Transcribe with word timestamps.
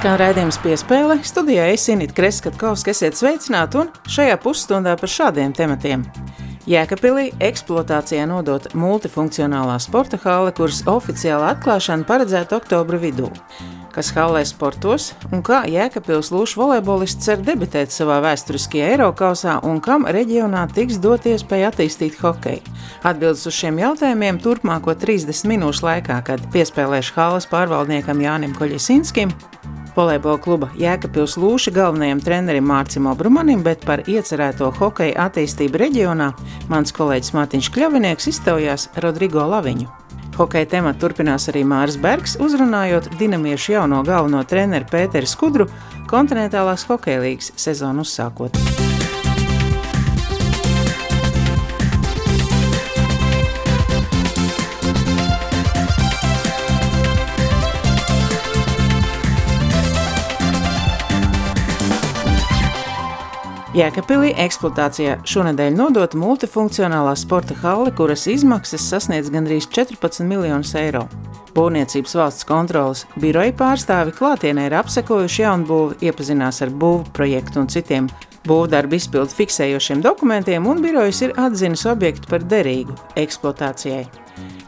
skan 0.00 0.16
raidījums 0.16 0.56
piespēle. 0.62 1.18
Studijā 1.28 1.66
es 1.74 1.82
Inīti 1.92 2.14
Kreskavs, 2.16 2.86
esiet 2.88 3.18
sveicināti 3.18 3.76
un 3.82 3.90
šajā 4.08 4.38
pusstundā 4.40 4.94
par 4.96 5.10
šādiem 5.12 5.52
tematiem. 5.52 6.06
Jēkabpilī 6.70 7.26
eksploatācijā 7.44 8.24
nodot 8.30 8.70
multifunkcionālā 8.72 9.74
sporta 9.84 10.16
hale, 10.22 10.54
kuras 10.56 10.80
oficiāla 10.88 11.50
atklāšana 11.52 12.08
paredzēta 12.08 12.56
oktobra 12.56 12.96
vidū. 13.02 13.28
Kas 13.92 14.12
hallē 14.16 14.40
sportos 14.48 15.10
un 15.34 15.44
kā 15.44 15.66
Jēkabpils 15.68 16.32
lūšu 16.32 16.62
volejbolists 16.62 17.26
cer 17.26 17.44
debitēt 17.44 17.92
savā 17.92 18.22
vēsturiskajā 18.24 18.94
Eiropausā 18.94 19.58
un 19.68 19.82
kam 19.84 20.08
reģionā 20.08 20.64
tiks 20.72 20.96
dot 21.02 21.28
iespēja 21.28 21.74
attīstīt 21.74 22.16
hokeju. 22.22 22.64
Atbildes 23.04 23.44
uz 23.50 23.58
šiem 23.58 23.82
jautājumiem 23.82 24.40
turpmāko 24.40 24.96
30 24.96 25.50
minūšu 25.50 25.90
laikā, 25.90 26.22
kad 26.24 26.48
piespēlēšu 26.54 27.18
halas 27.18 27.50
pārvaldniekam 27.50 28.22
Jānim 28.24 28.56
Koļesinskim, 28.56 29.34
volejbola 30.00 30.38
kluba 30.40 30.68
Jēkabpils 30.80 31.36
Lūša 31.40 31.72
galvenajam 31.76 32.20
trenerim 32.24 32.68
Mārcim 32.70 33.08
Obrumanim, 33.10 33.60
bet 33.64 33.84
par 33.84 34.02
iecerēto 34.08 34.70
hokeja 34.78 35.26
attīstību 35.26 35.80
reģionā 35.82 36.30
mans 36.72 36.94
kolēģis 36.96 37.34
Mārtiņš 37.36 37.70
Kļavinieks 37.74 38.30
iztaujās 38.32 38.88
Rodrigo 39.04 39.44
Laviņu. 39.50 39.90
Hokeja 40.38 40.70
tematu 40.76 41.04
turpinās 41.04 41.50
arī 41.52 41.66
Māris 41.68 42.00
Bergs, 42.00 42.38
uzrunājot 42.40 43.10
dinamiešu 43.20 43.74
jauno 43.76 44.00
galveno 44.06 44.40
treneru 44.48 44.88
Pēteru 44.88 45.28
Skudru 45.28 45.68
kontinentālās 46.08 46.86
hokeja 46.88 47.20
līgas 47.26 47.52
sezonu 47.60 48.06
uzsākot. 48.06 48.56
Jēkabpilī 63.70 64.32
eksploatācijā 64.42 65.20
šonadēļ 65.30 65.76
nodota 65.78 66.18
multifunkcionālā 66.18 67.12
sporta 67.14 67.54
hale, 67.62 67.92
kuras 67.94 68.24
izmaksas 68.26 68.82
sasniedz 68.90 69.28
gandrīz 69.30 69.68
14 69.70 70.26
miljonus 70.26 70.72
eiro. 70.74 71.04
Būvniecības 71.54 72.16
valsts 72.18 72.48
kontrolas 72.48 73.04
biroja 73.22 73.52
pārstāvi 73.54 74.10
klātienē 74.16 74.64
ir 74.66 74.74
apsekojuši 74.80 75.44
jaunbūvi, 75.44 76.00
iepazinās 76.02 76.58
ar 76.66 76.72
būvu 76.82 77.12
projektu 77.14 77.62
un 77.62 77.70
citiem 77.70 78.08
būvdarbu 78.50 78.98
izpildu 78.98 79.38
fiksējošiem 79.38 80.02
dokumentiem, 80.02 80.66
un 80.66 80.82
birojas 80.82 81.22
ir 81.28 81.36
atzinis 81.38 81.86
objektu 81.86 82.26
par 82.32 82.42
derīgu 82.42 82.96
eksploatācijai. 83.22 84.08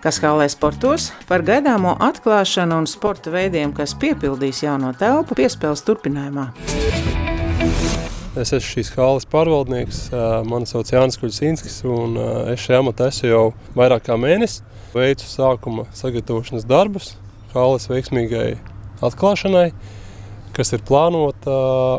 Kas 0.02 0.22
kālē 0.22 0.46
sportos, 0.50 1.10
par 1.26 1.42
gaidāmo 1.42 1.96
atklāšanu 2.06 2.84
un 2.84 2.86
sporta 2.90 3.34
veidiem, 3.34 3.74
kas 3.74 3.98
piepildīs 3.98 4.62
jauno 4.62 4.94
telpu, 4.94 5.42
piespēles 5.42 5.82
turpinājumā. 5.90 6.52
Es 8.32 8.48
esmu 8.48 8.64
šīs 8.64 8.90
halas 8.96 9.26
pārvaldnieks. 9.28 10.06
Mani 10.48 10.68
sauc 10.68 10.88
Jānis 10.88 11.18
Kuļsīnskis, 11.20 11.82
un 11.84 12.16
es 12.48 12.62
šajā 12.64 12.78
amatā 12.80 13.10
esmu 13.12 13.28
jau 13.28 13.42
vairāk 13.76 14.06
kā 14.06 14.16
mēnesi. 14.16 14.62
Veicu 14.94 15.28
sākuma 15.28 15.84
sagatavošanas 15.96 16.64
darbus 16.68 17.14
halas 17.52 17.90
veiksmīgai 17.92 18.54
atklāšanai 19.04 19.66
kas 20.52 20.72
ir 20.76 20.82
plānota 20.84 21.54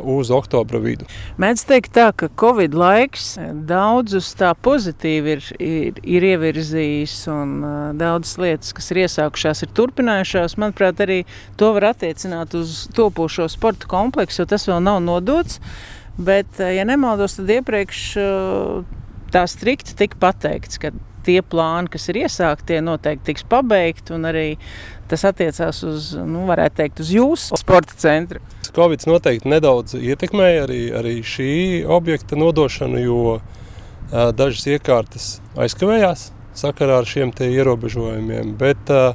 uz 0.09 0.29
oktobra 0.33 0.77
vidu. 0.81 1.07
Mēdz 1.41 1.63
teikt, 1.69 1.93
tā, 1.97 2.09
ka 2.15 2.29
Covid 2.39 2.75
laiks 2.77 3.33
daudzus 3.69 4.29
tā 4.37 4.53
pozitīvi 4.53 5.33
ir, 5.35 5.47
ir, 5.57 6.03
ir 6.17 6.27
ievirzījis, 6.33 7.15
un 7.33 7.55
daudzas 7.99 8.37
lietas, 8.41 8.75
kas 8.77 8.91
ir 8.93 9.03
iesākušās, 9.05 9.65
ir 9.65 9.73
turpinājušās. 9.77 10.57
Manuprāt, 10.61 11.01
arī 11.03 11.23
to 11.59 11.73
var 11.77 11.91
attiecināt 11.93 12.53
uz 12.57 12.85
topošo 12.95 13.49
sporta 13.51 13.89
kompleksu, 13.89 14.43
jo 14.43 14.49
tas 14.53 14.69
vēl 14.69 14.83
nav 14.85 15.01
nodots. 15.03 15.59
Bet, 16.17 16.59
eh, 16.59 16.75
ja 16.77 16.85
nemaldos, 16.85 17.39
tad 17.39 17.49
iepriekš 17.49 18.03
eh, 18.21 18.99
tā 19.33 19.43
strikti 19.49 19.95
tika 19.97 20.19
pateikts, 20.21 20.77
ka 20.81 20.93
tie 21.25 21.39
plāni, 21.41 21.89
kas 21.89 22.05
ir 22.11 22.19
iesākti, 22.21 22.81
noteikti 22.83 23.31
tiks 23.31 23.45
pabeigti. 23.49 24.13
Arī 24.29 24.47
tas 25.09 25.23
attiecās 25.25 25.81
uz, 25.87 26.11
nu, 26.27 26.45
teikt, 26.75 27.01
uz 27.01 27.13
jūsu 27.15 27.57
sporta 27.59 27.95
centru. 27.97 28.43
Covid 28.73 29.05
noteikti 29.07 29.49
nedaudz 29.51 29.95
ietekmēja 29.99 30.65
arī, 30.67 30.81
arī 30.97 31.15
šī 31.25 31.51
objekta 31.85 32.37
nodošanu, 32.39 33.01
jo 33.03 33.19
uh, 33.37 34.31
dažas 34.33 34.65
iekārtas 34.73 35.27
aizkavējās 35.55 36.31
sakarā 36.57 36.99
ar 37.01 37.09
šiem 37.09 37.31
ierobežojumiem. 37.37 38.55
Bet, 38.59 38.89
uh, 38.89 39.13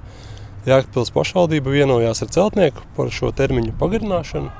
Jēkabpils 0.69 1.13
pašvaldība 1.15 1.73
vienojās 1.73 2.21
ar 2.25 2.31
celtnieku 2.35 2.85
par 2.97 3.09
šo 3.15 3.31
termiņu 3.37 3.73
pagarināšanu. 3.81 4.51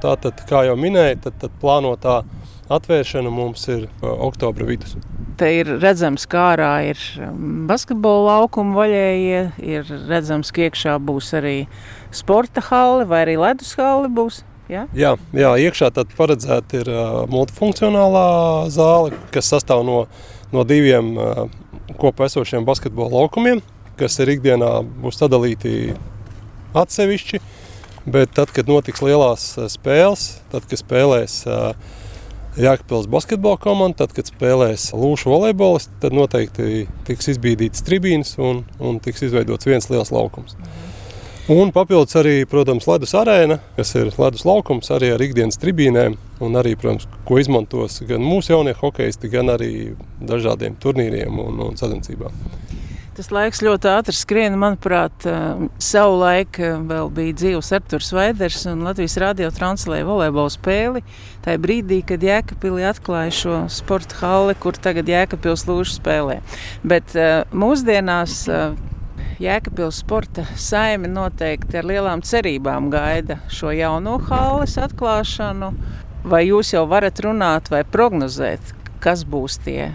Tātad, 0.00 0.40
kā 0.48 0.62
jau 0.68 0.76
minēju, 0.80 1.18
tad, 1.26 1.36
tad 1.42 1.56
plānotā 1.60 2.22
atvēršana 2.72 3.32
mums 3.32 3.66
ir 3.72 3.86
oktobra 4.00 4.68
vidus. 4.68 4.96
Te 5.38 5.50
ir 5.60 5.70
redzams, 5.82 6.24
kā 6.30 6.54
ārā 6.54 6.72
ir 6.88 7.02
basketbola 7.68 8.38
laukuma 8.40 8.76
vaļējie, 8.80 9.42
ir 9.76 9.92
redzams, 10.08 10.52
ka 10.54 10.66
iekšā 10.66 10.96
būs 11.04 11.30
arī 11.38 11.56
sporta 12.10 12.64
hale 12.70 13.06
vai 13.08 13.24
arī 13.26 13.38
ledus 13.40 13.76
hale 13.78 14.10
būs. 14.10 14.42
Ja? 14.68 14.84
Jā, 14.96 15.14
jā, 15.32 15.54
iekšā 15.68 15.92
tad 15.96 16.10
paredzēta 16.16 16.82
ir 16.82 16.90
uh, 16.92 17.22
multifunkcionālā 17.32 18.26
zāle, 18.72 19.16
kas 19.32 19.48
sastāv 19.48 19.84
no, 19.88 20.02
no 20.52 20.64
diviem 20.68 21.14
uh, 21.16 21.46
kopā 22.00 22.28
esošiem 22.28 22.68
basketbola 22.68 23.22
laukumiem 23.22 23.62
kas 23.98 24.18
ir 24.22 24.34
ikdienā, 24.36 24.72
būs 25.02 25.20
sadalīti 25.20 25.94
atsevišķi. 26.78 27.40
Bet 28.08 28.32
tad, 28.32 28.52
kad 28.56 28.68
notiks 28.70 29.02
lielās 29.04 29.50
eh, 29.58 29.68
spēles, 29.68 30.28
tad, 30.52 30.64
kad 30.70 30.80
spēlēs 30.80 31.42
eh, 31.44 31.96
Jēkabpils 32.58 33.06
basketbola 33.12 33.58
komanda, 33.60 34.00
tad, 34.00 34.14
kad 34.16 34.30
spēlēs 34.30 34.88
Lūšu 34.96 35.30
volejbols, 35.30 35.90
tad 36.02 36.16
noteikti 36.16 36.86
tiks 37.06 37.28
izbīdīts 37.34 37.84
tribīnas 37.86 38.32
un, 38.42 38.64
un 38.80 39.02
tiks 39.04 39.26
izveidots 39.28 39.68
viens 39.68 39.90
liels 39.92 40.10
laukums. 40.14 40.56
Un 41.52 41.70
papildus 41.72 42.16
arī, 42.20 42.42
protams, 42.48 42.84
ledus 42.90 43.14
arēna, 43.16 43.60
kas 43.76 43.94
ir 43.96 44.10
ledus 44.20 44.44
laukums 44.44 44.90
arī 44.92 45.14
ar 45.14 45.22
ikdienas 45.24 45.56
tribīnēm, 45.62 46.18
un 46.44 46.58
arī, 46.60 46.74
protams, 46.76 47.06
ko 47.28 47.38
izmantos 47.40 48.02
gan 48.08 48.24
mūsu 48.24 48.52
jaunie 48.52 48.74
hokeisti, 48.76 49.30
gan 49.32 49.54
arī 49.54 49.72
dažādiem 50.20 50.76
turnīriem 50.82 51.40
un, 51.44 51.62
un 51.70 51.80
sacensībām. 51.80 52.34
Tas 53.18 53.32
laiks 53.34 53.58
ļoti 53.66 53.88
ātri 53.90 54.14
skrien. 54.14 54.54
Manuprāt, 54.62 55.24
eh, 55.26 55.62
savu 55.82 56.20
laiku 56.20 56.62
eh, 56.62 56.76
vēl 56.86 57.08
bija 57.10 57.34
dzīves 57.40 57.72
Arthurs 57.74 58.12
Vaiders 58.14 58.60
un 58.70 58.84
Latvijas 58.86 59.16
radio 59.18 59.48
translēja 59.50 60.06
volejbola 60.06 60.52
spēli. 60.54 61.02
Tā 61.42 61.56
ir 61.56 61.64
brīdī, 61.64 61.98
kad 62.06 62.22
Jēkabpilī 62.22 62.86
atklāja 62.86 63.34
šo 63.34 63.56
sporta 63.74 64.20
halli, 64.20 64.54
kur 64.62 64.78
tagad 64.78 65.10
Jēkabpils 65.10 65.66
lūžu 65.66 65.96
spēlē. 65.96 66.38
Bet 66.86 67.18
eh, 67.18 67.42
mūsdienās 67.50 68.44
Jēkabpils 69.42 69.98
sporta 70.06 70.46
saime 70.54 71.10
noteikti 71.10 71.82
ar 71.82 71.90
lielām 71.90 72.22
cerībām 72.22 72.86
gaida 72.94 73.40
šo 73.50 73.74
jauno 73.74 74.20
halles 74.30 74.78
atklāšanu. 74.78 75.74
Vai 76.22 76.44
jūs 76.52 76.70
jau 76.70 76.86
varat 76.86 77.18
runāt 77.26 77.74
vai 77.74 77.82
prognozēt, 77.82 78.76
kas 79.02 79.26
būs 79.26 79.58
tie 79.66 79.90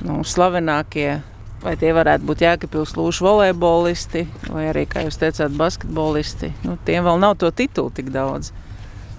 nu, 0.00 0.22
slavenākie 0.24 1.18
Vai 1.66 1.72
tie 1.74 1.88
varētu 1.90 2.22
būt 2.28 2.44
jēkapils 2.44 2.92
lūšu 2.94 3.24
volejbolisti 3.26 4.20
vai 4.46 4.68
arī, 4.70 4.84
kā 4.86 5.02
jūs 5.02 5.18
teicāt, 5.18 5.50
basketbolisti. 5.58 6.52
Nu, 6.62 6.76
tiem 6.86 7.02
vēl 7.02 7.18
nav 7.18 7.34
to 7.40 7.50
titulu 7.50 7.90
tik 7.90 8.12
daudz. 8.14 8.52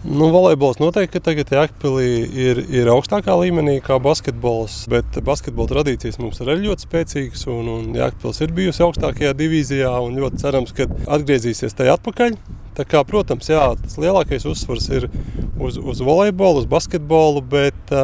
Nu, 0.07 0.29
volejbols 0.31 0.77
noteikti 0.79 1.19
tagad 1.19 1.49
Jēkabpilī 1.51 2.11
ir, 2.39 2.61
ir 2.71 2.87
augstākā 2.93 3.33
līmenī 3.41 3.81
kā 3.83 3.97
basketbols, 3.99 4.77
bet 4.93 5.19
basketbola 5.27 5.73
tradīcijas 5.73 6.21
mums 6.21 6.39
ir 6.39 6.53
ļoti 6.61 6.87
spēcīgas. 6.87 7.43
Un, 7.51 7.67
un 7.73 7.91
Jēkabpils 7.97 8.39
ir 8.45 8.55
bijusi 8.55 8.85
augstākajā 8.85 9.33
divīzijā 9.35 9.91
un 10.05 10.15
ļoti 10.21 10.39
cerams, 10.45 10.71
ka 10.77 10.87
atgriezīsies 11.17 11.75
tajā 11.75 11.97
atpakaļ. 11.99 12.39
Tā 12.79 12.87
kā, 12.87 13.03
protams, 13.09 13.51
jā, 13.51 13.67
tas 13.81 13.99
lielākais 13.99 14.47
uzsvars 14.47 14.87
ir 14.95 15.09
uz, 15.59 15.81
uz 15.81 15.99
volejbolu, 15.99 16.63
uz 16.63 16.71
basketbolu, 16.71 17.43
bet, 17.57 17.95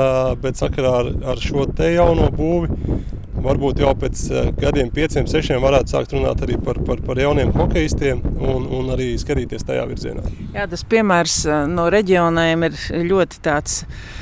bet 0.44 0.59
sakarā 0.59 0.97
ar, 1.06 1.13
ar 1.31 1.47
šo 1.47 1.69
te 1.77 1.94
jauno 1.94 2.27
būvi 2.33 3.12
varbūt 3.44 3.81
jau 3.84 3.92
pēc 4.00 4.24
eh, 4.31 4.50
gadiem, 4.57 4.90
pieciem, 4.94 5.28
sešiem 5.30 5.62
varētu 5.63 5.94
sākt 5.94 6.16
runāt 6.16 6.42
arī 6.45 6.57
par, 6.63 6.80
par, 6.88 7.01
par 7.06 7.19
jauniem 7.19 7.54
hokeistiem 7.56 8.22
un, 8.40 8.68
un 8.80 8.92
arī 8.95 9.13
skatīties 9.19 9.66
tajā 9.68 9.86
virzienā. 9.90 10.24
Jā, 10.56 10.68
tas 10.72 10.86
piemērs 10.90 11.38
eh, 11.48 11.63
no 11.72 11.90
reģioniem 11.94 12.68
ir 12.69 12.80
ļoti 13.12 13.42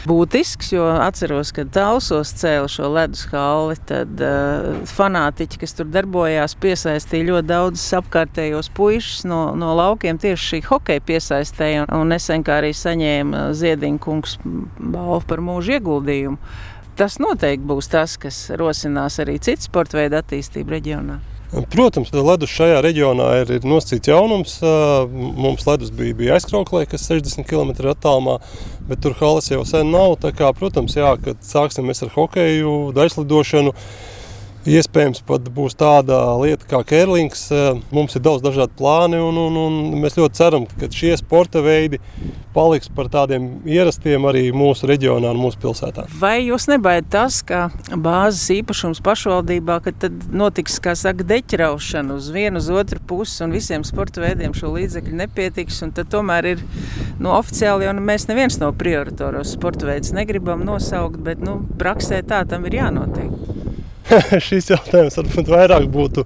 būtisks, 0.10 0.72
jo 0.74 0.88
atceros, 1.02 1.52
kad 1.56 1.70
Tausos 1.76 2.34
cēla 2.40 2.70
šo 2.72 2.90
ledus 2.92 3.24
halli, 3.32 3.76
tad 3.88 4.22
uh, 4.24 4.80
fanātiķi, 4.90 5.60
kas 5.62 5.76
tur 5.78 5.90
darbojās, 5.92 6.56
piesaistīja 6.62 7.28
ļoti 7.28 7.50
daudz 7.52 7.84
apkārtējos 8.00 8.72
puišus 8.78 9.26
no, 9.30 9.42
no 9.58 9.74
laukiem 9.78 10.20
tieši 10.22 10.48
šī 10.48 10.62
hokeja 10.68 11.04
piesaistēja 11.06 11.86
un 11.98 12.12
nesen 12.12 12.46
kā 12.48 12.60
arī 12.62 12.74
saņēma 12.78 13.52
Ziediņa 13.58 14.02
kungs 14.02 14.38
balvu 14.44 15.22
par 15.30 15.44
mūžu 15.46 15.78
ieguldījumu 15.78 16.40
tas 17.02 17.18
noteikti 17.22 17.66
būs 17.66 17.90
tas, 17.90 18.16
kas 18.22 18.44
rosinās 18.60 19.18
arī 19.24 19.40
citu 19.42 19.66
sporta 19.66 19.98
veidu 19.98 20.20
attīstību 20.20 20.76
reģionā. 20.76 21.18
Protams, 21.74 22.14
ledus 22.16 22.52
šajā 22.54 22.78
reģionā 22.86 23.26
ir, 23.42 23.50
ir 23.58 23.66
nosacīts 23.68 24.08
jaunums. 24.08 24.54
Mums 25.12 25.66
ledus 25.68 25.90
bija, 25.92 26.16
bija 26.16 26.38
aizkrauklē, 26.38 26.86
kas 26.88 27.10
60 27.10 27.44
km 27.50 27.74
attālumā, 27.92 28.38
bet 28.88 29.02
tur 29.04 29.18
halas 29.20 29.50
jau 29.52 29.66
sen 29.68 29.92
nav. 29.92 30.16
Kā, 30.38 30.54
protams, 30.56 30.96
jā, 30.96 31.12
kad 31.26 31.42
sāksim 31.44 31.92
ar 31.92 32.14
hokeju, 32.16 32.76
daļslidošanu. 32.96 33.76
Iespējams, 34.72 35.24
pat 35.26 35.50
būs 35.52 35.74
tāda 35.76 36.22
lieta 36.40 36.70
kā 36.70 36.84
kērlings. 36.88 37.48
Mums 37.92 38.16
ir 38.16 38.24
daudz 38.24 38.46
dažādu 38.46 38.78
plānu, 38.78 39.20
un, 39.32 39.42
un, 39.50 39.60
un 39.66 40.00
mēs 40.06 40.16
ļoti 40.22 40.38
ceram, 40.38 40.70
ka 40.78 40.88
šie 40.94 41.18
sporta 41.20 41.66
veidi 41.66 42.00
paliks 42.54 42.90
par 42.96 43.10
tādiem 43.12 43.48
ierastiem 43.68 44.26
arī 44.30 44.44
mūsu 44.56 44.90
reģionā 44.90 45.32
un 45.34 45.42
mūsu 45.42 45.60
pilsētā. 45.62 46.08
Vai 46.22 46.42
jūs 46.44 46.68
nebaidat 46.72 47.10
tas, 47.12 47.40
ka 47.46 47.70
bāzes 47.92 48.44
īpašums 48.58 49.02
pašvaldībā, 49.06 49.80
ka 49.86 49.94
tad 50.06 50.28
notiks, 50.34 50.80
kā 50.84 50.96
saka, 51.00 51.26
deķraušana 51.28 52.18
uz 52.18 52.30
vienu, 52.34 52.62
uz 52.62 52.70
otru 52.74 53.02
pusi, 53.08 53.40
un 53.46 53.56
visiem 53.56 53.86
sporta 53.88 54.24
veidiem 54.24 54.56
šo 54.58 54.74
līdzekļu 54.76 55.22
nepietiks, 55.24 55.82
un 55.86 55.96
tad 55.98 56.12
tomēr 56.14 56.52
ir 56.54 56.66
nu, 57.20 57.32
oficiāli 57.34 57.92
nu, 57.96 58.04
mēs 58.06 58.28
neviens 58.32 58.60
no 58.62 58.72
prioritoros 58.76 59.56
sporta 59.58 59.90
veidus 59.90 60.14
negribam 60.16 60.66
nosaukt, 60.68 61.22
bet 61.26 61.44
nu, 61.44 61.62
praksē 61.80 62.22
tā 62.28 62.44
tam 62.50 62.68
ir 62.70 62.80
jānotiek. 62.82 63.60
šis 64.48 64.72
jautājums 64.74 65.18
varbūt 65.20 65.52
vairāk 65.52 65.88
būtu 65.92 66.26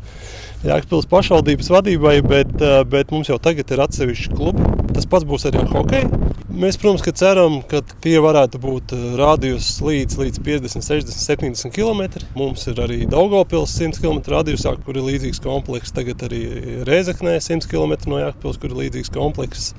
Jēkabpils 0.65 1.05
pašvaldības 1.11 1.67
vadībai, 1.69 2.15
bet, 2.25 2.53
eh, 2.57 2.79
bet 2.89 3.11
mums 3.13 3.29
jau 3.29 3.37
tagad 3.37 3.69
ir 3.69 3.83
atsevišķi 3.83 4.31
klubi. 4.33 4.63
Tas 4.95 5.05
pats 5.05 5.27
būs 5.27 5.45
arī 5.45 5.61
ar 5.61 5.69
hokeju. 5.69 6.09
Mēs, 6.55 6.79
protams, 6.81 7.03
ceram, 7.19 7.61
ka 7.69 7.81
tie 8.01 8.15
varētu 8.17 8.57
būt 8.63 8.95
eh, 8.95 9.03
rādījus 9.19 9.67
līdz, 9.85 10.17
līdz 10.23 10.39
50, 10.41 10.81
60, 10.87 11.21
70 11.21 11.75
km. 11.75 12.25
Mums 12.33 12.65
ir 12.71 12.81
arī 12.81 13.05
Daugopils 13.05 13.77
100 13.77 14.01
km 14.01 14.23
rādījusā, 14.33 14.73
kur 14.83 14.97
ir 14.97 15.05
līdzīgs 15.05 15.43
komplekss. 15.43 15.93
Tagad 15.93 16.25
arī 16.25 16.41
Reizeknē 16.87 17.37
100 17.37 17.69
km 17.69 17.93
no 18.09 18.23
Jēkabpils, 18.23 18.57
kur 18.57 18.73
ir 18.73 18.79
līdzīgs 18.85 19.13
komplekss. 19.13 19.75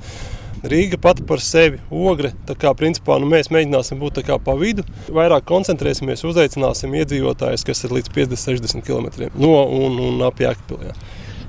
Rīga 0.70 0.98
pati 1.02 1.24
par 1.26 1.42
sevi 1.42 1.78
ogre. 1.90 2.32
Kā 2.58 2.72
principā 2.78 3.18
nu, 3.22 3.28
mēs 3.30 3.50
mēģināsim 3.54 4.00
būt 4.00 4.22
pa 4.44 4.56
vidu, 4.58 4.84
vairāk 5.12 5.46
koncentrēsimies, 5.48 6.24
uzaicināsim 6.26 6.94
iedzīvotājus, 6.94 7.64
kas 7.66 7.84
ir 7.84 7.94
līdz 7.96 8.12
50-60 8.14 8.86
km 8.86 9.30
no 9.38 9.54
un, 9.64 9.98
un 10.08 10.26
ap 10.26 10.40
Jēkabpilī. 10.40 10.92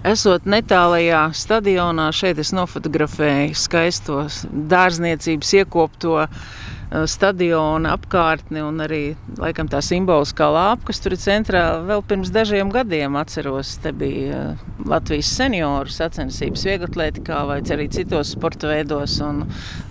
Esot 0.07 0.45
netālajā 0.47 1.25
stadionā, 1.35 2.11
šeit 2.15 2.37
es 2.39 2.53
nofotografēju 2.55 3.57
skaistos 3.57 4.43
dārzniecības 4.71 5.53
iekopto 5.61 6.21
Eh, 6.21 6.76
stadiona 6.87 7.91
apkārtni 7.97 8.61
un 8.63 8.79
arī 8.83 9.01
laikam, 9.39 9.67
tā 9.71 9.81
simboliskā 9.83 10.47
lāpa, 10.53 10.87
kas 10.89 11.01
tur 11.03 11.15
ir 11.17 11.21
centrā. 11.21 11.63
Vēl 11.87 12.03
pirms 12.07 12.31
dažiem 12.33 12.71
gadiem 12.71 13.17
atceros, 13.19 13.75
te 13.83 13.91
bija 13.95 14.39
eh, 14.53 14.65
Latvijas 14.87 15.33
senioru 15.35 15.91
sacensības 15.91 16.63
vieglatlētikā 16.69 17.41
vai 17.49 17.59
arī 17.75 17.89
citos 17.91 18.31
sporta 18.37 18.71
veidos. 18.71 19.17
Un, 19.25 19.43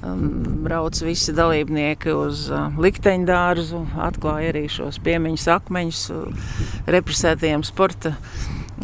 um, 0.07 0.27
brauc 0.65 0.97
visi 1.05 1.35
dalībnieki 1.37 2.15
uz 2.17 2.47
uh, 2.49 2.71
likteņdārzu, 2.81 3.83
atklāja 4.07 4.55
arī 4.55 4.65
šos 4.73 5.01
piemiņas 5.05 5.49
akmeņus 5.59 6.05
represētajiem 6.97 7.67
sporta 7.67 8.17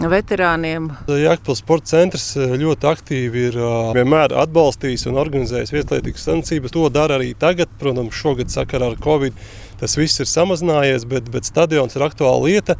veterāniem. 0.00 0.89
Jēkabpils 1.09 1.61
sporta 1.62 1.93
centrs 1.93 2.31
eh, 2.37 2.55
ļoti 2.61 2.89
aktīvi 2.89 3.43
ir 3.50 3.59
eh, 3.59 3.91
vienmēr 3.99 4.35
atbalstījis 4.44 5.06
un 5.11 5.19
organizējis 5.21 5.75
vietlietīgas 5.75 6.25
sacensības. 6.27 6.75
To 6.75 6.89
dara 6.93 7.19
arī 7.19 7.33
tagad, 7.39 7.73
protams, 7.81 8.17
šogad 8.17 8.53
sakarā 8.53 8.93
ar 8.93 8.99
Covid. 9.03 9.37
Tas 9.83 9.97
viss 9.99 10.23
ir 10.23 10.31
samazinājies, 10.31 11.05
bet, 11.11 11.29
bet 11.35 11.49
stadions 11.49 11.97
ir 11.99 12.06
aktuāla 12.06 12.47
lieta. 12.47 12.79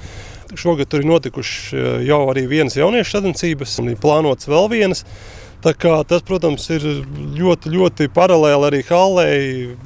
Šogad 0.55 0.91
tur 0.93 1.03
ir 1.03 1.11
notikušas 1.11 1.77
eh, 1.77 1.93
jau 2.09 2.25
arī 2.33 2.47
vienas 2.51 2.79
jauniešu 2.79 3.19
sacensības, 3.19 3.79
un 3.83 3.93
ir 3.93 4.01
plānotas 4.01 4.51
vēl 4.51 4.71
vienas. 4.73 5.07
Tas, 5.63 6.23
protams, 6.27 6.65
ir 6.75 6.85
ļoti, 7.39 7.71
ļoti 7.71 8.09
paralēli 8.15 8.69
arī 8.69 8.81
Hallei. 8.89 9.37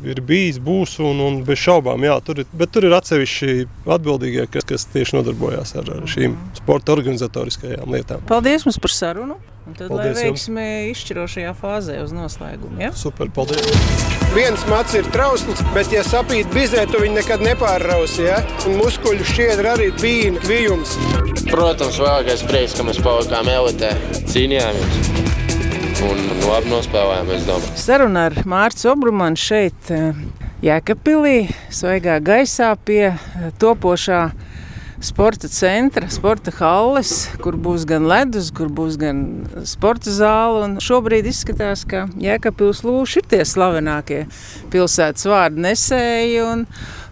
Ir 0.08 0.22
bijis, 0.24 0.60
būs 0.62 0.96
un, 1.04 1.20
un 1.20 1.42
bez 1.46 1.60
šaubām. 1.60 2.06
Jā, 2.06 2.16
tur 2.24 2.40
ir, 2.40 2.48
bet 2.56 2.72
tur 2.72 2.86
ir 2.88 2.96
atsevišķi 2.96 3.66
atbildīgie, 3.84 4.46
kas, 4.52 4.64
kas 4.68 4.88
tieši 4.94 5.18
nodarbojas 5.18 5.76
ar, 5.76 5.90
ar 5.98 6.08
šīm 6.08 6.38
sporta 6.56 6.96
organizatoriskajām 6.96 7.92
lietām. 7.92 8.24
Paldies 8.30 8.64
mums 8.68 8.80
par 8.80 8.94
sarunu! 8.94 9.36
Un 9.66 9.74
tad, 9.74 9.88
paldies 9.90 10.14
lai 10.14 10.28
veiksmi 10.28 10.64
izšķirošajā 10.92 11.52
fāzē 11.58 11.96
uz 12.04 12.12
noslēgumu. 12.14 12.78
Ja? 12.84 12.92
Super, 12.94 13.28
paldies! 13.34 13.66
Viens 14.36 14.62
mats 14.70 14.94
ir 14.94 15.08
trausls, 15.10 15.60
bet, 15.74 15.90
ja 15.92 16.04
sapīt 16.06 16.48
bizē, 16.54 16.86
tu 16.88 17.02
viņu 17.02 17.18
nekad 17.18 17.42
nepārrausi. 17.42 18.28
Ja? 18.28 18.38
Un 18.70 18.78
muskuļu 18.78 19.26
šķiedra 19.26 19.74
arī 19.74 19.90
bija 19.98 20.32
kvijums. 20.38 20.96
Protams, 21.50 21.98
vēlākais 21.98 22.46
prieks, 22.46 22.78
ka 22.78 22.86
mēs 22.86 23.02
palikām 23.02 23.50
elitē, 23.50 23.96
cīnījāmies 24.30 25.35
un 26.04 26.18
labi 26.44 26.70
nospēlējām. 26.70 27.68
Saruna 27.78 28.26
ar 28.28 28.34
Mārciņu 28.48 28.90
Obrumanu 28.92 29.40
šeit, 29.40 29.90
eh, 29.90 30.16
Jēkabpilī, 30.64 31.48
svaigā 31.72 32.18
gaisā 32.20 32.74
pie 32.84 33.14
eh, 33.14 33.50
topošā 33.60 34.30
sporta 35.00 35.48
centra, 35.48 36.08
sporta 36.12 36.52
halles, 36.58 37.28
kur 37.40 37.56
būs 37.56 37.86
gan 37.88 38.08
ledus, 38.08 38.50
kur 38.50 38.68
būs 38.68 38.96
gan 39.00 39.22
sporta 39.64 40.10
zāle. 40.12 40.68
Šobrīd 40.82 41.28
izskatās, 41.30 41.84
ka 41.88 42.06
Jēkabpils 42.20 42.82
lūši 42.86 43.22
ir 43.22 43.30
tie 43.30 43.42
slavenākie 43.44 44.24
pilsētas 44.72 45.28
vārdu 45.28 45.64
nesēji. 45.68 46.42
Un, 46.44 46.66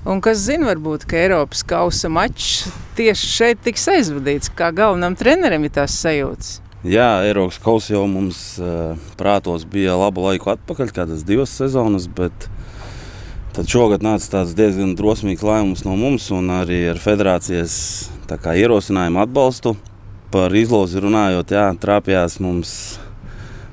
un 0.09 0.25
kas 0.25 0.45
zina, 0.49 0.73
varbūt, 0.73 1.07
ka 1.09 1.21
Eiropas 1.21 1.65
kausa 1.69 2.13
mačs 2.13 2.67
tieši 2.99 3.33
šeit 3.39 3.65
tiks 3.65 3.89
aizvadīts, 3.97 4.53
kā 4.57 4.73
galvenam 4.75 5.17
trenerim 5.17 5.65
ir 5.69 5.77
tās 5.79 5.97
sajūtas. 6.05 6.64
Jā, 6.85 7.23
Eiropas 7.25 7.57
kausa 7.65 7.95
jau 7.95 8.03
mums 8.05 8.39
prātos 9.17 9.63
bija 9.65 9.95
labu 9.97 10.27
laiku 10.27 10.51
atpakaļ, 10.53 10.91
kādas 10.93 11.23
divas 11.25 11.55
sezonas, 11.57 12.05
bet 12.13 12.51
tad 13.57 13.71
šogad 13.73 14.05
nāca 14.05 14.29
tāds 14.35 14.53
diezgan 14.59 14.93
drosmīgs 14.99 15.47
lēmums 15.49 15.87
no 15.87 15.95
mums 15.97 16.27
un 16.37 16.53
arī 16.53 16.83
ar 16.91 17.01
federācijas 17.01 17.79
kā, 18.29 18.53
ierosinājumu 18.61 19.23
atbalstu. 19.25 19.73
Par 20.29 20.53
izlozi 20.53 21.01
runājot, 21.01 21.57
jā, 21.57 21.65
trāpījās 21.81 22.37
mums 22.45 22.77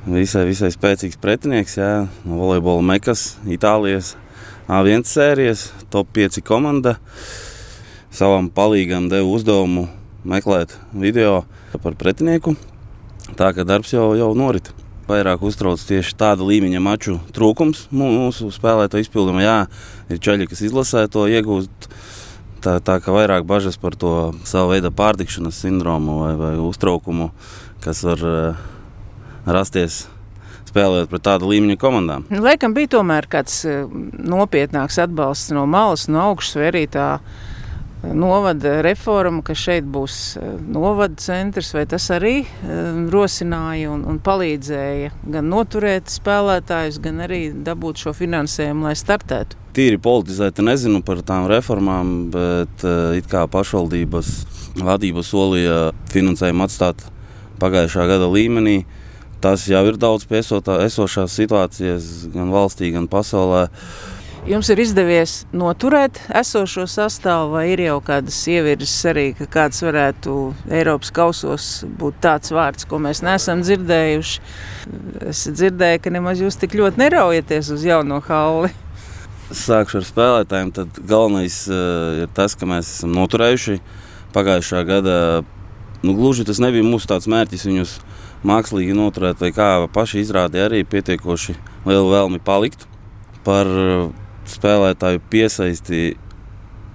visai, 0.08 0.46
visai 0.48 0.72
spēcīgs 0.72 1.20
pretinieks, 1.20 1.76
jā, 1.84 1.92
no 2.24 2.40
volejbola 2.40 2.88
mekas, 2.94 3.34
Itālijas 3.44 4.16
A1 4.72 5.04
sērijas, 5.04 5.68
top 5.92 6.16
5 6.16 6.46
komanda. 6.48 6.96
Savam 8.08 8.48
palīgam 8.48 9.12
devu 9.12 9.36
uzdevumu 9.36 9.90
meklēt 10.24 10.80
video 10.96 11.42
par 11.84 12.00
pretinieku, 12.00 12.56
Tā 13.40 13.52
kā 13.56 13.66
darbs 13.68 13.94
jau, 13.94 14.12
jau 14.20 14.32
norit. 14.38 14.72
Vairāk 15.10 15.42
uztrauc 15.44 15.82
tieši 15.84 16.14
tāda 16.16 16.46
līmeņa 16.46 16.82
maču 16.84 17.18
trūkums 17.36 17.88
mūsu 17.92 18.52
spēlētāju 18.54 19.08
izpildījumā. 19.08 19.44
Jā, 19.44 19.58
ir 20.14 20.22
ceļi, 20.24 20.48
kas 20.52 20.64
izlasē 20.68 21.08
to 21.12 21.26
iegūst. 21.32 21.90
Tā, 22.62 22.78
tā 22.86 23.00
kā 23.02 23.14
vairāk 23.16 23.48
bažas 23.50 23.80
par 23.82 23.98
to 23.98 24.32
savu 24.46 24.76
veidu 24.76 24.92
pārtikšanas 24.94 25.64
sindromu 25.64 26.20
vai, 26.22 26.34
vai 26.38 26.52
uztraukumu, 26.62 27.32
kas 27.82 28.04
var 28.06 28.22
uh, 28.22 28.60
rasties 29.50 30.04
spēlējot 30.72 31.12
pret 31.12 31.26
tādu 31.26 31.50
līmeņa 31.52 31.78
komandām. 31.82 32.26
Laikam 32.32 32.76
bija 32.76 32.94
tomēr 32.98 33.28
kāds 33.32 33.64
eh, 33.68 33.84
nopietnāks 34.22 35.00
atbalsts 35.04 35.52
no 35.56 35.66
malas, 35.70 36.08
no 36.12 36.22
augšas, 36.30 36.58
vai 36.60 36.70
arī 36.72 36.86
tā 36.92 37.08
novada 38.04 38.82
reforma, 38.82 39.44
ka 39.46 39.56
šeit 39.58 39.86
būs 39.86 40.18
e, 40.40 40.46
novada 40.74 41.16
centrs, 41.22 41.72
vai 41.76 41.86
tas 41.90 42.08
arī 42.14 42.42
e, 42.42 42.78
rosināja 43.14 43.92
un, 43.94 44.04
un 44.10 44.20
palīdzēja 44.24 45.12
gan 45.34 45.50
noturēt 45.52 46.10
spēlētājus, 46.12 47.02
gan 47.04 47.22
arī 47.28 47.42
dabūt 47.54 48.02
šo 48.06 48.16
finansējumu, 48.18 48.88
lai 48.90 48.96
startētu. 48.98 49.60
Tīri 49.78 50.02
politizēti 50.02 50.66
nezinu 50.66 51.04
par 51.06 51.22
tām 51.28 51.48
reformām, 51.52 52.16
bet 52.34 52.86
e, 52.86 52.96
it 53.22 53.30
kā 53.32 53.46
pašvaldības 53.52 54.34
vadība 54.82 55.24
solīja 55.26 55.92
finansējumu 56.12 56.66
atstāt 56.66 57.06
pagājušā 57.62 58.08
gada 58.10 58.30
līmenī. 58.32 58.82
Tas 59.42 59.64
jau 59.70 59.82
ir 59.90 59.98
daudz 59.98 60.28
piesotā 60.30 60.84
esošās 60.86 61.34
situācijas 61.34 62.10
gan 62.34 62.52
valstī, 62.54 62.92
gan 62.94 63.08
pasaulē. 63.10 63.68
Jums 64.42 64.72
ir 64.74 64.80
izdevies 64.82 65.32
noturēt 65.54 66.18
esošo 66.34 66.88
sastāvu, 66.90 67.52
vai 67.54 67.68
ir 67.76 67.84
jau 67.84 68.00
kādas 68.02 68.40
ievirzes 68.50 68.94
arī, 69.12 69.26
ka 69.38 69.46
kāds 69.46 69.84
varētu 69.86 70.38
Eiropas 70.74 71.12
kausos 71.14 71.66
būt 72.00 72.18
tāds 72.24 72.50
vārds, 72.50 72.88
ko 72.90 72.98
mēs 73.04 73.22
neesam 73.22 73.62
dzirdējuši. 73.62 74.42
Es 75.30 75.44
dzirdēju, 75.46 76.00
ka 76.02 76.14
nemaz 76.16 76.42
jūs 76.42 76.58
tik 76.58 76.74
ļoti 76.80 77.04
neraujaties 77.04 77.70
uz 77.76 77.86
jauno 77.86 78.18
hauli. 78.26 78.72
Sākšu 79.54 80.00
ar 80.00 80.08
spēlētājiem. 80.10 80.72
Tad 80.74 80.98
galvenais 80.98 81.60
uh, 81.70 82.24
ir 82.24 82.34
tas, 82.34 82.58
ka 82.58 82.66
mēs 82.66 82.90
esam 82.96 83.14
noturējuši 83.20 83.78
pagājušā 84.34 84.82
gada. 84.90 85.20
Nu, 86.02 86.16
gluži 86.18 86.48
tas 86.50 86.58
nebija 86.64 86.88
mūsu 86.88 87.20
mērķis 87.30 87.68
viņus 87.70 87.94
mākslīgi 88.42 88.98
noturēt, 88.98 89.38
vai 89.38 89.54
kā 89.54 89.70
paši 89.94 90.26
izrādīja 90.26 90.66
arī 90.72 90.82
pietiekoši 90.82 91.60
lielu 91.86 92.10
vēlmi 92.10 92.42
palikt. 92.42 92.88
Par 93.46 93.70
spēlētāju 94.50 95.22
piesaisti. 95.32 96.02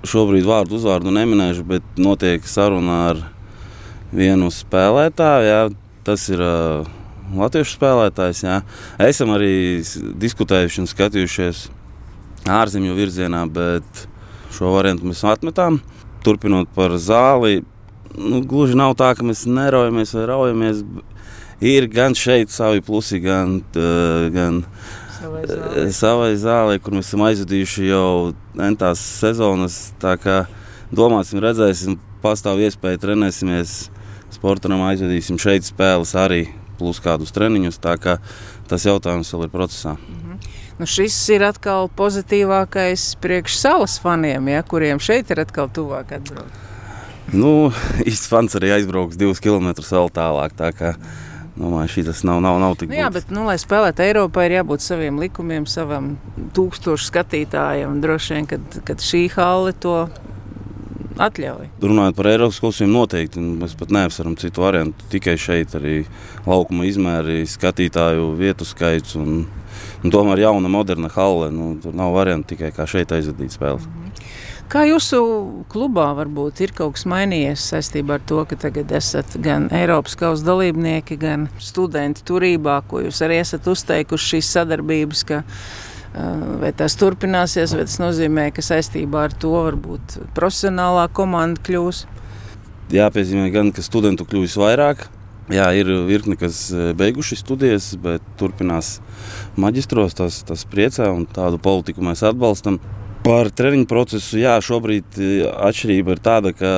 Šobrīd 0.06 0.46
vārdu 0.46 0.76
uzvārdu 0.78 1.10
neminēšu, 1.14 1.64
bet 1.66 1.98
notiek 1.98 2.44
saruna 2.46 2.98
ar 3.10 3.22
vienu 4.14 4.50
spēlētāju. 4.54 5.46
Jā, 5.48 5.62
tas 6.06 6.28
ir 6.30 6.42
uh, 6.42 6.86
latviešu 7.34 7.76
spēlētājs. 7.76 8.42
Jā. 8.46 8.60
Esam 9.02 9.32
arī 9.34 9.82
diskutējuši 10.22 10.82
un 10.82 10.90
skatījušies 10.90 11.66
ārzemju 12.46 12.94
virzienā, 12.96 13.42
bet 13.50 14.06
šo 14.54 14.72
variantu 14.76 15.10
mēs 15.10 15.24
atmetām. 15.26 15.80
Turpinot 16.26 16.70
par 16.74 16.94
zāli, 17.02 17.60
nu, 18.18 18.42
gluži 18.46 18.78
nav 18.78 18.96
tā, 18.98 19.12
ka 19.16 19.26
mēs 19.26 19.44
neraujamies 19.50 20.14
vai 20.16 20.28
raujamies. 20.30 20.84
Ir 21.64 21.86
gan 21.88 22.14
šeit 22.18 22.52
savi 22.52 22.82
plusi, 22.84 23.20
gan, 23.24 23.60
uh, 23.78 24.28
gan 24.34 24.62
Savai 25.16 25.42
zālē. 25.48 25.84
savai 25.96 26.32
zālē, 26.40 26.76
kur 26.82 26.96
mēs 26.96 27.08
esam 27.08 27.24
aizvadījuši 27.26 27.88
jau 27.88 28.34
entās 28.68 29.00
sezonas. 29.20 29.78
Tā 30.02 30.16
kā 30.20 30.36
domāsim, 30.92 31.40
redzēsim, 31.42 31.96
pastāv 32.24 32.60
iespēja 32.66 33.00
trenēsimies. 33.06 33.76
Sportam 34.36 34.82
aizvedīsim 34.84 35.38
šeit 35.40 35.64
spēles 35.64 36.12
arī, 36.18 36.42
plus 36.76 37.00
kādus 37.00 37.32
treniņus. 37.32 37.80
Tā 37.80 37.96
kā 38.02 38.18
tas 38.68 38.84
jautājums 38.84 39.32
vēl 39.32 39.46
ir 39.46 39.52
procesā. 39.54 39.96
Nu, 40.76 40.84
šis 40.84 41.16
ir 41.32 41.46
atkal 41.46 41.88
pozitīvākais 41.96 43.14
priekš 43.22 43.56
salas 43.56 43.96
faniem, 44.02 44.50
ja, 44.52 44.60
kuriem 44.60 45.00
šeit 45.00 45.30
ir 45.32 45.40
atkal 45.46 45.70
tuvāk 45.72 46.12
atbraukt. 46.18 46.64
Nu, 47.32 47.70
īsts 48.08 48.28
fans 48.30 48.58
arī 48.58 48.74
aizbrauks 48.76 49.16
divus 49.18 49.40
kilometrus 49.42 49.94
vēl 49.94 50.12
tālāk. 50.14 50.52
Tā 50.58 50.70
kā 50.76 50.92
domāju, 51.56 51.92
šī 51.94 52.04
tas 52.08 52.22
nav, 52.26 52.42
nav, 52.44 52.60
nav 52.62 52.76
tik 52.80 52.92
Nu, 52.92 52.98
jā, 52.98 53.08
bet, 53.12 53.32
nu, 53.32 53.46
lai 53.48 53.56
spēlētu 53.60 54.04
Eiropā, 54.04 54.46
ir 54.46 54.58
jābūt 54.58 54.84
saviem 54.84 55.18
likumiem, 55.20 55.66
savam 55.70 56.14
tūkstošu 56.56 57.08
skatītājiem. 57.08 57.98
Droši 58.04 58.36
vien, 58.36 58.48
kad, 58.50 58.80
kad 58.86 59.04
šī 59.04 59.26
halle 59.34 59.74
to 59.80 59.98
atļauj. 61.22 61.68
Runājot 61.82 62.16
par 62.18 62.30
Eiropas 62.30 62.60
klausījumu, 62.62 62.92
noteikti 63.00 63.42
mēs 63.42 63.76
pat 63.78 63.92
neapsveram 63.96 64.36
citu 64.40 64.64
variantu. 64.64 65.08
Tikai 65.12 65.36
šeit 65.40 65.76
arī 65.78 65.98
laukuma 66.46 66.88
izmēri, 66.88 67.44
skatītāju 67.50 68.32
vietu 68.38 68.68
skaits 68.68 69.16
un, 69.20 69.46
un 70.04 70.12
tomēr 70.12 70.44
jauna, 70.46 70.72
moderna 70.72 71.10
halle. 71.16 71.50
Nu, 71.54 71.74
tur 71.82 71.96
nav 71.96 72.14
variantu 72.16 72.54
tikai 72.54 72.72
kā 72.76 72.88
šeit 72.90 73.16
aizvadīt 73.16 73.56
spēles. 73.56 73.88
Kā 74.66 74.82
jūsu 74.82 75.18
klubā 75.70 76.08
varbūt 76.18 76.60
ir 76.64 76.72
kaut 76.74 76.96
kas 76.96 77.04
mainījies 77.06 77.68
saistībā 77.70 78.16
ar 78.18 78.22
to, 78.26 78.40
ka 78.50 78.56
tagad 78.66 78.90
esat 78.98 79.36
gan 79.38 79.68
Eiropas 79.70 80.16
kausa 80.18 80.42
dalībnieki, 80.48 81.18
gan 81.22 81.44
studenti 81.62 82.24
turībā, 82.26 82.80
ko 82.90 83.04
jūs 83.04 83.22
arī 83.22 83.38
esat 83.44 83.68
uzteikuši 83.70 84.32
šīs 84.32 84.50
sadarbības, 84.56 85.22
ka 85.28 85.44
vai 86.62 86.72
tās 86.74 86.98
turpināsies, 86.98 87.76
vai 87.78 87.86
tas 87.86 88.00
nozīmē, 88.02 88.48
ka 88.56 88.64
saistībā 88.66 89.28
ar 89.28 89.38
to 89.38 89.52
varbūt 89.54 90.18
profesionālā 90.34 91.06
komanda 91.14 91.62
kļūs? 91.62 92.02
Jāpiezīmē 92.96 93.46
gan, 93.54 93.70
ka 93.70 93.86
studentu 93.86 94.26
kļūst 94.26 94.58
vairāk. 94.58 95.06
Jā, 95.52 95.70
ir 95.78 95.86
virkni, 96.08 96.34
kas 96.34 96.72
beiguši 96.98 97.38
studijas, 97.38 97.92
bet 98.02 98.24
turpinās 98.40 98.96
maģistros. 99.54 100.18
Tas, 100.18 100.42
tas 100.46 100.66
priecē 100.66 101.06
un 101.14 101.22
tādu 101.30 101.62
politiku 101.62 102.02
mēs 102.02 102.26
atbalstam. 102.26 102.80
Par 103.26 103.48
treniņu 103.50 103.88
procesu, 103.90 104.36
jā, 104.38 104.52
šobrīd 104.62 105.16
eh, 105.18 105.46
atšķirība 105.66 106.14
ir 106.14 106.20
tāda, 106.22 106.52
ka 106.54 106.68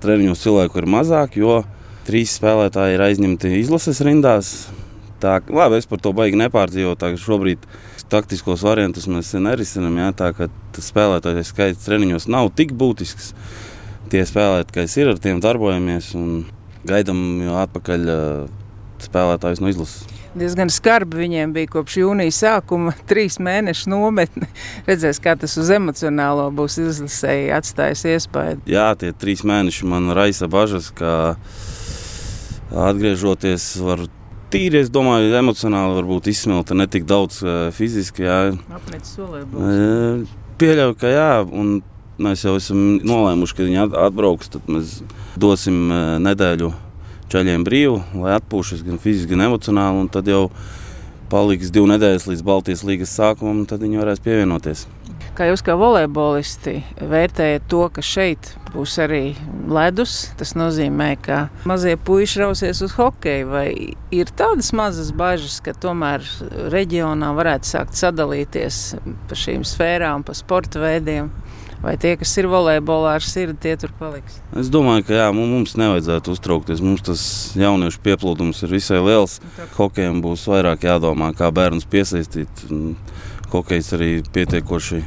treniņos 0.00 0.40
cilvēku 0.40 0.80
ir 0.80 0.86
mazāk, 0.88 1.36
jo 1.36 1.58
trīs 2.06 2.32
spēlētāji 2.38 2.96
ir 2.96 3.02
aizņemti 3.04 3.50
izlases 3.58 4.00
rindās. 4.06 4.54
Tā, 5.20 5.34
labi, 5.52 5.76
es 5.76 5.88
par 5.90 6.00
to 6.00 6.14
baigi 6.16 6.38
nepārdzīvoju. 6.40 6.96
tā 6.96 7.10
Šobrīd 7.20 7.66
taktiskos 8.08 8.64
variantus 8.64 9.04
mēs 9.12 9.34
nerisinām. 9.36 9.98
Jā, 10.00 10.14
tā 10.16 10.30
kā 10.38 10.48
spēlētāju 10.80 11.44
skaits 11.44 11.84
treniņos 11.84 12.30
nav 12.32 12.48
tik 12.56 12.72
būtisks. 12.80 13.34
Tie 14.10 14.24
spēlētāji, 14.24 14.78
kas 14.78 14.96
ir, 14.96 15.12
ar 15.12 15.20
tiem 15.20 15.44
darbojamies 15.44 16.14
un 16.16 16.46
gaidām 16.88 17.20
jau 17.44 17.60
atpakaļ 17.66 18.08
eh, 18.16 18.48
spēlētājus 19.10 19.60
no 19.60 19.74
izlases. 19.76 20.19
Diezgan 20.30 20.70
skarbi 20.70 21.18
viņiem 21.24 21.50
bija 21.56 21.66
kopš 21.72 21.96
jūnija 22.04 22.34
sākuma, 22.34 22.92
trīs 23.10 23.40
mēnešu 23.42 23.90
nometne. 23.90 24.46
Redzēs, 24.86 25.18
kā 25.22 25.34
tas 25.38 25.56
uz 25.58 25.70
emocionālo 25.74 26.46
būs 26.54 26.78
izlasēji 26.84 27.50
atstājis 27.56 28.04
iespēju. 28.14 28.60
Jā, 28.70 28.92
tie 29.00 29.10
trīs 29.10 29.42
mēneši 29.46 29.88
man 29.90 30.12
raisa 30.14 30.46
bažas, 30.50 30.92
ka 30.94 31.34
atgriežoties 32.70 33.72
var 33.82 34.04
tīri, 34.50 34.84
es 34.84 34.90
domāju, 34.94 35.32
emocionāli 35.38 35.98
varbūt 35.98 36.30
izsmelta 36.30 36.76
ne 36.78 36.86
tik 36.90 37.06
daudz 37.10 37.40
eh, 37.42 37.58
fiziski. 37.74 38.26
Apmetis 38.26 39.16
solē 39.16 39.42
būs. 39.50 39.66
E, 39.66 40.38
Pieļauju, 40.60 40.94
ka 41.00 41.10
jā, 41.10 41.28
un 41.46 41.78
mēs 42.20 42.42
jau 42.44 42.54
esam 42.58 43.00
nolēmuši, 43.06 43.56
ka 43.56 43.66
viņi 43.66 43.78
at- 43.86 43.98
atbrauks, 44.06 44.50
tad 44.52 44.66
mēs 44.70 44.98
dosim 45.40 45.86
e, 45.90 46.00
nedēļu 46.26 46.70
ceļiem 47.30 47.64
brīvu, 47.66 48.00
lai 48.22 48.36
atpūšas 48.38 48.84
gan 48.86 49.00
fiziski, 49.02 49.34
gan 49.34 49.46
emocionāli, 49.48 50.08
tad 50.12 50.30
jau 50.30 50.48
paliks 51.30 51.70
divu 51.70 51.86
nedēļas 51.92 52.26
līdz 52.30 52.46
Baltijas 52.46 52.82
līgas 52.86 53.14
sākumam, 53.14 53.62
tad 53.70 53.84
viņi 53.84 54.00
varēs 54.02 54.22
pievienoties. 54.24 54.86
Kā 55.38 55.46
jūs 55.46 55.62
kā 55.64 55.76
volejbolisti 55.78 56.80
vērtējat 56.98 57.68
to, 57.70 57.84
ka 57.94 58.02
šeit 58.04 58.50
būs 58.74 58.96
arī 59.00 59.36
ledus? 59.70 60.32
Tas 60.36 60.56
nozīmē, 60.58 61.14
ka 61.22 61.38
mazie 61.70 61.94
puiši 61.96 62.42
rausies 62.42 62.82
uz 62.84 62.96
hokeju. 62.98 63.46
Vai 63.48 63.66
ir 64.12 64.32
tādas 64.36 64.72
mazas 64.76 65.12
bažas, 65.16 65.60
ka 65.64 65.72
tomēr 65.72 66.26
reģionā 66.74 67.30
varētu 67.38 67.70
sākt 67.70 67.96
sadalīties 68.00 68.82
pa 69.30 69.38
šīm 69.38 69.64
sfērām, 69.64 70.26
pa 70.26 70.36
sporta 70.36 70.82
veidiem? 70.82 71.30
Vai 71.80 71.94
tie, 71.96 72.12
kas 72.20 72.32
ir 72.36 72.44
volejbolā 72.50 73.14
ar 73.16 73.24
sirdi, 73.24 73.54
tie 73.64 73.72
tur 73.80 73.92
paliks? 73.96 74.34
Es 74.60 74.68
domāju, 74.68 75.06
ka 75.08 75.14
jā, 75.16 75.28
mu- 75.32 75.46
mums 75.48 75.72
nevajadzētu 75.80 76.34
uztraukties. 76.34 76.82
Mums 76.84 77.00
tas 77.06 77.22
jauniešu 77.56 78.02
pieplūdums 78.04 78.60
ir 78.66 78.74
visai 78.74 78.98
liels. 79.00 79.38
Hokejam 79.78 80.20
būs 80.20 80.44
vairāk 80.50 80.84
jādomā, 80.84 81.30
kā 81.32 81.48
bērnus 81.50 81.88
piesaistīt. 81.88 82.48
Hokejs 83.50 83.88
arī 83.96 84.10
pietiekoši 84.28 85.00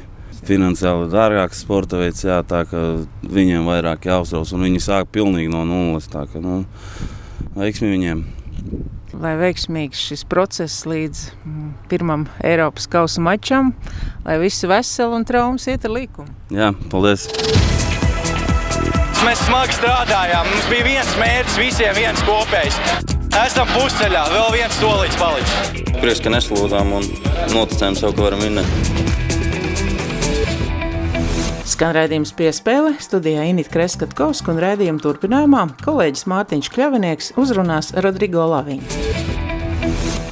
finansiāli 0.44 1.12
dārgāks 1.14 1.62
sporta 1.64 2.02
veids, 2.02 2.26
jā, 2.26 2.42
tā 2.44 2.66
ka 2.68 2.82
viņiem 3.22 3.70
vairāk 3.70 4.10
jāuztrauc. 4.10 4.50
Un 4.58 4.66
viņi 4.66 4.82
sāk 4.84 5.14
pilnīgi 5.14 5.54
no 5.54 5.62
nulles. 5.70 6.10
Tā 6.12 6.26
ka, 6.28 6.42
nu, 6.44 6.66
veiksmi 7.56 7.94
viņiem! 7.94 8.26
Lai 9.22 9.36
veiksmīgs 9.38 10.00
šis 10.10 10.24
process 10.26 10.88
līdz 10.90 11.20
mm, 11.46 11.68
pirmam 11.92 12.26
Eiropas 12.42 12.88
kausa 12.90 13.22
mačam, 13.22 13.74
lai 14.26 14.40
visi 14.42 14.70
veseli 14.70 15.20
un 15.20 15.28
traumas 15.28 15.68
iet 15.70 15.86
ar 15.86 15.94
līkumu. 15.94 16.34
Jā, 16.54 16.72
paldies! 16.90 17.28
Mēs 19.24 19.40
smagi 19.46 19.78
strādājām. 19.78 20.50
Mums 20.50 20.66
bija 20.68 20.84
viens 20.88 21.14
mērķis, 21.22 21.60
visiem 21.62 21.94
viens 21.96 22.26
kopējs. 22.28 22.80
Esam 23.40 23.70
pusceļā, 23.72 24.26
vēl 24.34 24.50
viens 24.58 24.82
solīts 24.82 25.22
palicis. 25.22 25.86
Prieks, 26.02 26.20
ka 26.26 26.34
neslūdzām 26.34 26.92
un 26.98 27.08
noticējām 27.54 27.96
sev, 28.02 28.18
ka 28.18 28.28
varam 28.28 28.44
vinēt. 28.44 29.43
Skan 31.64 31.94
redzējums 31.96 32.34
piespēle, 32.36 32.92
studijā 33.00 33.46
Inita 33.48 33.72
Kreskavska 33.72 34.52
un 34.52 34.60
redzējuma 34.60 35.00
turpinājumā 35.04 35.62
kolēģis 35.86 36.28
Mārtiņš 36.28 36.72
Kļavinieks 36.76 37.32
uzrunās 37.40 37.94
Rodrigo 38.04 38.44
Laviņu. 38.52 39.33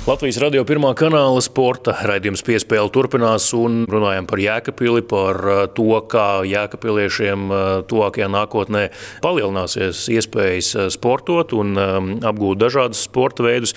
Latvijas 0.01 0.39
radio 0.41 0.63
pirmā 0.65 0.89
kanāla 0.97 1.43
sporta 1.45 1.93
raidījums 2.09 2.41
piespēle 2.43 2.89
turpinās 2.89 3.51
un 3.53 3.83
runājam 3.85 4.25
par 4.25 4.41
Jēkabili, 4.41 5.03
par 5.05 5.37
uh, 5.45 5.59
to, 5.77 5.91
kā 6.09 6.41
Jēkabiliešiem 6.49 7.45
uh, 7.53 7.59
tuvākajā 7.85 8.31
nākotnē 8.33 8.81
palielināsies 9.21 10.07
iespējas 10.15 10.71
uh, 10.73 10.89
sportot 10.89 11.53
un 11.53 11.77
um, 11.77 12.09
apgūt 12.25 12.63
dažādus 12.63 13.05
sporta 13.05 13.45
veidus. 13.45 13.75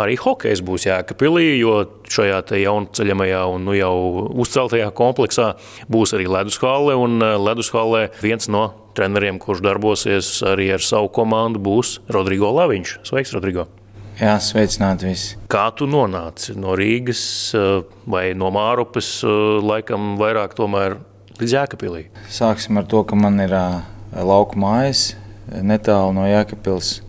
Arī 0.00 0.16
hokejs 0.16 0.64
būs 0.64 0.88
Jēkabīlī, 0.88 1.44
jo 1.60 1.78
šajā 2.08 2.40
jaunceļamajā 2.64 3.46
un 3.52 3.68
nu 3.68 3.76
jau 3.76 3.94
uzceltajā 4.32 4.88
kompleksā 4.96 5.52
būs 5.92 6.16
arī 6.16 6.30
ledushalle. 6.38 6.96
Un 6.96 7.20
ledushalē 7.20 8.06
viens 8.24 8.48
no 8.48 8.70
treneriem, 8.96 9.36
kurš 9.42 9.60
darbosies 9.68 10.38
arī 10.56 10.72
ar 10.80 10.84
savu 10.84 11.12
komandu, 11.12 11.60
būs 11.60 11.98
Rodrigo 12.08 12.54
Laviņš. 12.56 13.02
Sveiks, 13.04 13.36
Rodrigo! 13.36 13.68
Jā, 14.16 14.38
sveicināti 14.40 15.10
visi. 15.10 15.34
Kā 15.52 15.66
tu 15.76 15.84
nonāci 15.84 16.54
no 16.56 16.72
Rīgas 16.78 17.20
eh, 17.52 17.82
vai 18.08 18.30
no 18.32 18.48
Mārupas, 18.48 19.10
eh, 19.20 19.32
laikam 19.60 20.14
vairāk 20.16 20.54
tomēr 20.56 20.96
līdz 21.36 21.52
Jēkabīlī? 21.52 22.06
Sāksim 22.32 22.80
ar 22.80 22.86
to, 22.88 23.02
ka 23.04 23.18
man 23.18 23.36
ir 23.44 23.52
uh, 23.52 23.82
lauka 24.16 24.56
mājas 24.56 25.10
netālu 25.52 26.14
no 26.16 26.24
Jēkabils 26.24 27.02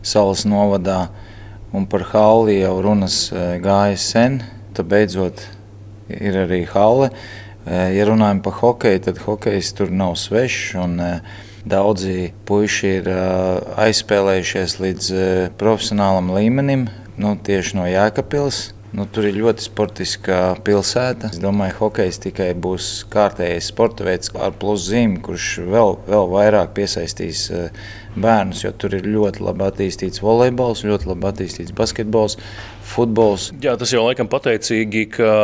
salas 0.00 0.46
novadā. 0.48 1.10
Un 1.76 1.84
par 1.92 2.06
halli 2.14 2.62
jau 2.62 2.72
runas 2.86 3.18
gāja 3.60 4.00
sen. 4.00 4.38
Tad 4.72 4.88
beidzot 4.88 5.42
ir 6.08 6.40
arī 6.46 6.62
halle. 6.72 7.10
Ja 7.66 8.06
runājam 8.08 8.40
par 8.40 8.56
hokeju, 8.62 9.02
tad 9.10 9.20
hokejs 9.26 9.74
tur 9.76 9.92
nav 9.92 10.14
svešs. 10.16 10.72
Daudzi 11.66 12.30
puiši 12.46 12.90
ir 13.00 13.08
aizspēlējušies 13.10 14.76
līdz 14.78 15.06
profesionālam 15.58 16.30
līmenim, 16.30 16.84
nu, 17.18 17.32
tieši 17.42 17.80
no 17.80 17.88
Jēkabils. 17.90 18.60
Nu, 18.96 19.04
tur 19.10 19.26
ir 19.26 19.34
ļoti 19.36 19.64
sportiska 19.66 20.36
pilsēta. 20.64 21.32
Es 21.34 21.40
domāju, 21.42 21.74
ka 21.74 21.82
hokejs 21.82 22.20
tikai 22.22 22.46
būs 22.54 22.86
kārtējais 23.12 23.72
sporta 23.72 24.06
veids 24.06 24.30
ar 24.38 24.54
pluszīmi, 24.56 25.18
kurš 25.26 25.48
vēl, 25.66 25.98
vēl 26.06 26.30
vairāk 26.30 26.70
piesaistīs 26.78 27.48
bērnus, 28.14 28.62
jo 28.62 28.70
tur 28.78 28.94
ir 28.96 29.08
ļoti 29.10 29.42
labi 29.44 29.66
attīstīts 29.66 30.22
volejbols, 30.22 30.86
ļoti 30.86 31.10
labi 31.10 31.28
attīstīts 31.32 31.74
basketbols, 31.76 32.38
futbols. 32.94 33.50
Jā, 33.58 33.74
tas 33.76 33.92
jau 33.92 34.06
laikam 34.06 34.30
pateicīgi, 34.32 35.08
ka 35.18 35.34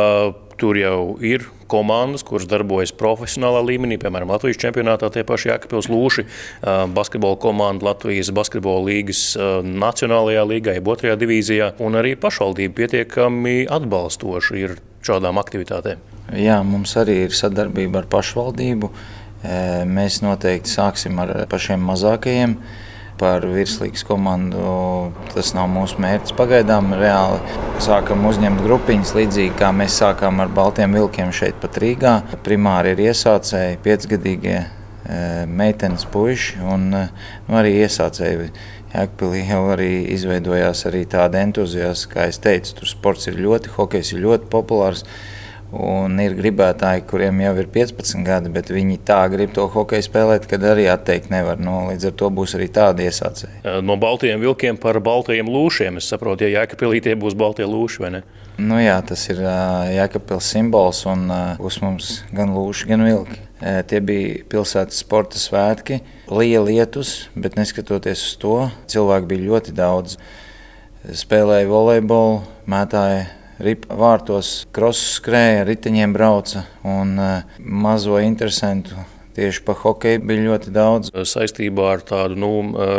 tur 0.57 0.79
jau 0.79 0.97
ir 1.19 1.45
komandas, 1.73 2.23
kuras 2.27 2.45
darbojas 2.49 2.93
profesionālā 2.95 3.65
līmenī, 3.65 3.97
piemēram, 4.01 4.31
Latvijas 4.35 4.61
čempionātā, 4.61 5.09
tie 5.11 5.25
paši 5.27 5.49
Jēkabils 5.49 5.89
Lūši, 5.89 6.27
basketbola 6.93 7.41
komanda 7.41 7.89
Latvijas 7.89 8.29
basketbola 8.35 8.85
līgas 8.91 9.25
nacionālajā 9.65 10.47
līgā, 10.53 10.77
jeb 10.77 10.93
otrajā 10.93 11.17
divīzijā, 11.19 11.73
un 11.81 11.97
arī 11.99 12.13
pašvaldība 12.21 12.77
pietiekami 12.83 13.63
atbalstoši 13.73 14.61
ir 14.61 14.77
šādām 15.03 15.41
aktivitātēm. 15.41 15.99
Jā, 16.39 16.61
mums 16.63 16.93
arī 17.01 17.25
ir 17.25 17.35
sadarbība 17.35 18.03
ar 18.03 18.09
pašvaldību. 18.13 18.93
Mēs 19.91 20.21
noteikti 20.23 20.71
sāksim 20.71 21.17
ar 21.19 21.33
pašiem 21.51 21.83
mazākajiem. 21.83 22.55
Par 23.23 23.45
virslīgas 23.47 24.03
komandu 24.03 24.59
tas 25.31 25.53
nav 25.55 25.69
mūsu 25.71 26.01
mērķis. 26.03 26.33
Pagaidām 26.35 26.89
reāli 26.99 27.37
sākam 27.79 28.25
uzņemt 28.27 28.59
grupiņas, 28.65 29.13
līdzīgi 29.15 29.53
kā 29.61 29.69
mēs 29.71 29.95
sākām 30.01 30.41
ar 30.43 30.51
Baltiem 30.51 30.91
vilkiem 30.97 31.31
šeit, 31.31 31.55
pat 31.61 31.79
Rīgā. 31.79 32.17
Primāri 32.43 32.91
ir 32.91 33.03
iesācēji, 33.05 33.79
piecgadīgie 33.85 34.57
meitenes, 35.47 36.03
puiši 36.11 36.59
un 36.67 36.89
nu, 36.91 37.55
arī 37.61 37.77
iesācēji. 37.85 38.49
Jēkpilī 38.91 39.45
jau 39.47 39.61
arī 39.71 39.91
izveidojās 40.17 40.83
arī 40.91 41.05
tāda 41.15 41.39
entuziasta, 41.47 42.11
kā 42.11 42.27
es 42.33 42.43
teicu, 42.43 42.75
tur 42.81 42.91
sports 42.91 43.31
ir 43.31 43.39
ļoti, 43.39 43.71
hokejs 43.77 44.11
ir 44.17 44.25
ļoti 44.27 44.51
populārs. 44.51 45.07
Un 45.73 46.19
ir 46.21 46.35
gribētāji, 46.37 47.01
kuriem 47.09 47.39
jau 47.41 47.53
ir 47.57 47.67
15 47.73 48.21
gadi, 48.27 48.51
bet 48.53 48.67
viņi 48.69 48.99
tā 49.07 49.23
grib 49.33 49.55
to 49.55 49.65
hokeju 49.73 50.05
spēlēt, 50.05 50.45
kad 50.49 50.61
arī 50.69 50.85
atteikt 50.91 51.31
nevar. 51.33 51.57
No, 51.57 51.79
nu, 51.79 51.89
līdz 51.89 52.11
ar 52.11 52.13
to 52.21 52.29
būs 52.29 52.53
arī 52.59 52.67
tādi 52.73 53.07
iesācēji. 53.09 53.63
No 53.81 53.97
baltajiem 53.97 54.43
vilkiem 54.43 54.77
par 54.77 54.99
baltajiem 55.01 55.49
lūšiem. 55.49 55.97
Es 55.97 56.11
saprotu, 56.13 56.45
ja 56.45 56.61
Jēkabīlī 56.61 57.01
tie 57.01 57.17
būs 57.17 57.33
baltie 57.39 57.65
lūši 57.65 58.05
vai 58.05 58.13
ne? 58.19 58.23
Nu, 58.61 58.77
jā, 58.77 58.99
tas 59.01 59.25
ir 59.33 59.41
Jēkabīls 59.41 60.53
simbols 60.53 61.03
un 61.09 61.25
uz 61.57 61.81
mums 61.81 62.13
gan 62.37 62.53
lūši, 62.53 62.89
gan 62.93 63.07
vilki. 63.09 63.41
Tie 63.89 64.01
bija 64.03 64.43
pilsētas 64.53 65.01
sporta 65.01 65.41
svētki, 65.41 66.03
lija 66.29 66.61
lietus, 66.61 67.31
bet 67.33 67.57
neskatoties 67.57 68.27
uz 68.27 68.33
to, 68.41 68.57
cilvēku 68.93 69.33
bija 69.33 69.47
ļoti 69.49 69.73
daudz. 69.73 70.19
Spēlēja 71.03 71.65
volejbolu, 71.71 72.43
mētāja 72.69 73.25
ripa 73.63 73.97
vārtos, 73.99 74.63
krosu 74.73 75.17
skrēja, 75.19 75.65
riteņiem 75.69 76.13
brauca 76.15 76.65
un 76.83 77.17
uh, 77.19 77.57
mazo 77.59 78.21
interesantu. 78.23 78.97
Tieši 79.33 79.63
par 79.65 79.79
hokeju 79.81 80.21
bija 80.29 80.43
ļoti 80.45 80.71
daudz. 80.73 81.09
Saistībā 81.25 81.87
ar 81.95 82.03
tādu 82.05 82.37
nu, 82.37 82.49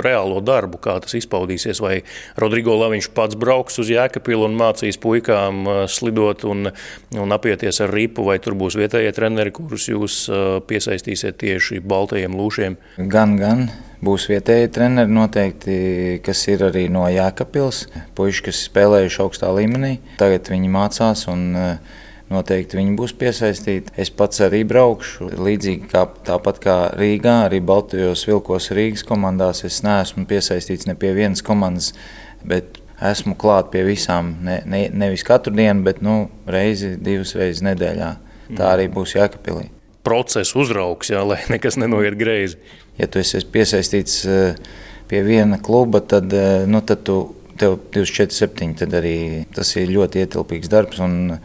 reālo 0.03 0.41
darbu, 0.43 0.81
kā 0.83 0.97
tas 1.03 1.15
izpaudīsies, 1.15 1.79
vai 1.83 2.01
Rodrigo 2.41 2.75
Laviņš 2.81 3.11
pats 3.15 3.39
brauks 3.39 3.79
uz 3.79 3.93
Jēkabilu 3.93 4.49
un 4.49 4.59
mācīs 4.59 4.99
puikām 4.99 5.63
slidot 5.87 6.43
un, 6.51 6.73
un 7.15 7.39
apieties 7.39 7.79
ar 7.85 7.95
ripu, 7.95 8.27
vai 8.27 8.41
tur 8.43 8.59
būs 8.59 8.79
vietējie 8.81 9.15
treneri, 9.15 9.55
kurus 9.55 9.87
jūs 9.93 10.25
piesaistīsiet 10.67 11.39
tieši 11.39 11.79
baltajiem 11.87 12.35
lūšiem? 12.35 12.79
Gan, 13.07 13.39
gan. 13.39 13.69
Būs 14.05 14.27
vietējie 14.29 14.69
treneri 14.75 15.13
noteikti, 15.15 15.75
kas 16.25 16.43
ir 16.51 16.65
arī 16.67 16.89
no 16.93 17.05
Jēkabils. 17.09 17.85
Puiši, 18.19 18.43
kas 18.49 18.65
spēlējuši 18.67 19.21
augstā 19.25 19.53
līmenī, 19.55 19.97
tagad 20.21 20.51
viņi 20.51 20.73
mācās 20.73 21.25
un 21.31 21.45
eh, 21.57 21.95
noteikti 22.33 22.81
viņi 22.81 22.97
būs 22.99 23.15
piesaistīti. 23.21 23.95
Es 24.01 24.11
pats 24.13 24.43
arī 24.45 24.65
braukšu. 24.69 25.31
Līdzīgi 25.47 25.89
kā, 25.93 26.05
tāpat 26.27 26.61
kā 26.65 26.77
Rīgā, 26.99 27.39
arī 27.47 27.63
Baltijos 27.65 28.27
vilkos 28.29 28.73
Rīgas 28.77 29.07
komandās 29.09 29.65
es 29.69 29.81
neesmu 29.87 30.27
piesaistīts 30.29 30.91
ne 30.91 30.99
pie 30.99 31.15
vienas 31.17 31.45
komandas, 31.47 31.95
bet 32.45 32.81
esmu 33.05 33.39
klāt 33.41 33.73
pie 33.73 33.87
visām. 33.89 34.35
Ne, 34.45 34.61
ne, 34.69 34.89
nevis 34.93 35.25
katru 35.25 35.55
dienu, 35.57 35.87
bet 35.87 36.05
nu, 36.05 36.27
reizi, 36.51 36.97
divas 37.01 37.37
reizes 37.39 37.65
nedēļā. 37.65 38.15
Tā 38.53 38.75
arī 38.75 38.91
būs 38.93 39.17
Jēkabīlī. 39.17 39.71
Procesu 40.05 40.59
uzraugs, 40.61 41.09
jā, 41.15 41.23
lai 41.25 41.41
nekas 41.55 41.79
nenoiet 41.81 42.19
greizi 42.21 42.61
ja 42.99 43.09
tu 43.11 43.23
esi 43.23 43.43
piesaistīts 43.55 44.25
eh, 44.31 44.59
pie 45.11 45.23
viena 45.27 45.61
kluba, 45.63 46.03
tad, 46.05 46.33
eh, 46.33 46.65
nu, 46.71 46.83
tad 46.87 47.05
tu, 47.07 47.21
tev 47.61 47.79
24, 47.95 48.35
7, 48.35 48.75
tad 48.83 48.99
arī 48.99 49.17
tas 49.55 49.71
ir 49.79 49.93
ļoti 49.95 50.25
ietilpīgs 50.25 50.73
darbs. 50.73 51.01
Un, 51.05 51.39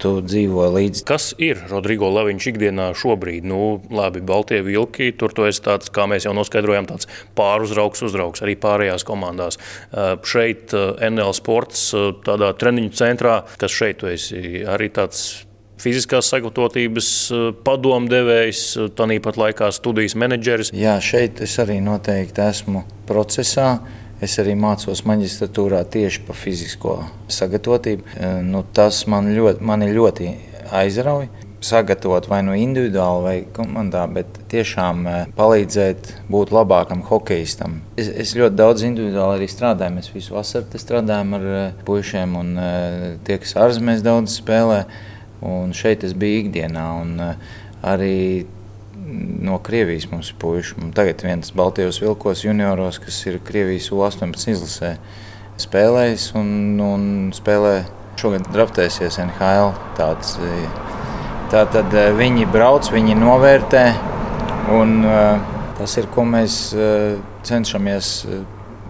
tu 0.00 0.14
dzīvo 0.24 0.64
līdzi. 0.72 1.02
Kas 1.04 1.26
ir 1.44 1.58
Rodrigo 1.68 2.08
Laviņš 2.08 2.46
ikdienā 2.54 2.86
šobrīd? 2.96 3.44
Nu, 3.44 3.82
labi, 3.92 4.22
Baltie 4.24 4.62
vilki, 4.64 5.10
tur 5.12 5.34
tu 5.36 5.44
esi 5.44 5.60
tāds, 5.66 5.92
kā 5.92 6.06
mēs 6.08 6.24
jau 6.24 6.32
noskaidrojām, 6.38 6.88
tāds 6.88 7.10
pāruzraugs, 7.36 8.00
uzraugs 8.08 8.40
arī 8.40 8.56
pārējās 8.62 9.04
komandās. 9.04 9.60
Uh, 9.92 10.14
šeit 10.24 10.72
NL 10.72 11.36
Sports, 11.36 11.90
tādā 12.24 12.54
treniņu 12.56 12.96
centrā, 12.96 13.42
kas 13.60 13.76
šeit 13.76 14.00
tu 14.00 14.08
esi 14.08 14.64
arī 14.64 14.88
tāds 14.96 15.42
fiziskās 15.80 16.28
sagatavotības 16.32 17.08
eh, 17.30 17.48
padomdevējs, 17.66 18.62
eh, 18.76 18.92
tāpat 18.96 19.40
laikā 19.40 19.70
studijas 19.74 20.16
menedžeris. 20.18 20.74
Jā, 20.76 20.98
šeit 21.04 21.42
es 21.44 21.56
arī 21.62 21.80
noteikti 21.84 22.44
esmu 22.46 22.84
procesā. 23.08 23.72
Es 24.20 24.34
arī 24.36 24.52
mācos 24.52 25.00
maģistratūrā 25.08 25.80
tieši 25.88 26.26
par 26.26 26.36
fizisko 26.36 26.98
sagatavotību. 27.32 28.16
Eh, 28.16 28.40
nu, 28.44 28.64
tas 28.76 29.06
man 29.08 29.32
ļoti, 29.36 29.64
mani 29.64 29.92
ļoti 29.96 30.34
aizrauja. 30.82 31.30
Sagatavot 31.60 32.24
vai 32.24 32.38
nu 32.40 32.54
individuāli, 32.56 33.20
vai 33.20 33.32
komandā, 33.52 34.06
bet 34.08 34.38
tiešām 34.48 35.02
palīdzēt 35.36 36.06
būt 36.32 36.54
labākam 36.56 37.02
hokeistam. 37.04 37.74
Es, 38.00 38.08
es 38.08 38.32
ļoti 38.32 38.56
daudz 38.56 38.86
individuāli 38.88 39.42
arī 39.42 39.48
strādāju. 39.52 39.92
Mēs 39.98 40.08
visu 40.14 40.38
vasaru 40.38 40.80
strādājam 40.80 41.36
ar 41.36 41.44
puišiem, 41.84 42.38
un 42.40 42.54
tie, 43.28 43.36
kas 43.44 43.52
ārzemēs 43.60 44.00
daudz 44.06 44.38
spēlē, 44.40 44.86
Un 45.46 45.72
šeit 45.76 46.04
es 46.04 46.12
biju 46.16 46.44
ikdienā. 46.44 46.86
Un, 47.00 47.14
uh, 47.20 47.60
arī 47.86 48.46
no 49.40 49.58
Krievijas 49.64 50.08
mums 50.10 50.30
ir 50.30 50.38
puiši. 50.40 50.90
Tagad 50.94 51.24
viens 51.24 51.52
Baltijos 51.56 52.00
vilkos 52.02 52.44
junioros, 52.44 53.00
kas 53.02 53.18
ir 53.26 53.40
Krievijas 53.46 53.90
U18 53.94 54.52
izlasē, 54.52 54.92
spēlējis 55.60 56.30
un, 56.38 56.50
un 56.84 57.06
spēlē 57.36 57.74
šogad 58.20 58.50
draftēsies 58.52 59.18
NHL. 59.24 59.72
Tāds, 59.98 60.36
tā 61.52 61.64
tad 61.72 61.96
eh, 61.96 62.10
viņi 62.16 62.48
brauc, 62.52 62.90
viņi 62.92 63.16
novērtē. 63.18 63.84
Un, 64.76 65.00
tas 65.80 65.96
ir, 65.98 66.06
ko 66.14 66.22
mēs 66.28 66.60
cenšamies 67.48 68.10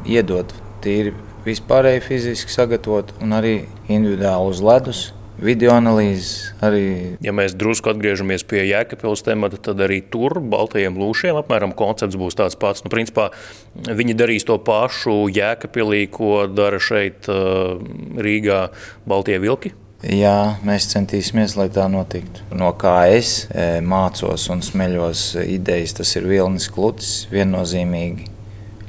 iedot. 0.04 0.52
Tīri 0.84 1.14
vispārēji 1.46 2.02
fiziski 2.04 2.52
sagatavot 2.52 3.14
un 3.22 3.32
arī 3.38 3.54
individuāli 3.88 4.50
uz 4.50 4.60
ledus 4.64 5.06
video 5.42 5.74
analīzes. 5.74 6.52
Arī... 6.64 7.16
Ja 7.24 7.34
mēs 7.36 7.56
drusku 7.58 7.90
atgriežamies 7.92 8.44
pie 8.48 8.62
Jēkabpils 8.68 9.24
temata, 9.26 9.58
tad 9.70 9.80
arī 9.84 10.00
tur 10.12 10.38
Baltajiem 10.40 10.98
lūšiem 11.00 11.38
apmēram 11.40 11.74
koncepts 11.76 12.18
būs 12.20 12.38
tāds 12.38 12.58
pats. 12.60 12.84
Nu, 12.84 12.92
principā, 12.92 13.30
viņi 13.74 14.16
darīs 14.18 14.46
to 14.48 14.58
pašu 14.62 15.26
Jēkabpilī, 15.34 16.06
ko 16.12 16.46
dara 16.50 16.80
šeit 16.82 17.28
Rīgā 17.28 18.64
Baltie 19.08 19.40
vilki. 19.42 19.74
Jā, 20.00 20.56
mēs 20.64 20.86
centīsimies, 20.94 21.58
lai 21.60 21.68
tā 21.68 21.84
notiktu. 21.92 22.46
No 22.56 22.70
kā 22.80 23.02
es 23.12 23.44
mācos 23.84 24.46
un 24.48 24.64
smeļos 24.64 25.24
idejas, 25.44 25.98
tas 25.98 26.14
ir 26.16 26.28
Vilnis 26.30 26.70
Klutis 26.72 27.26
viennozīmīgi 27.32 28.39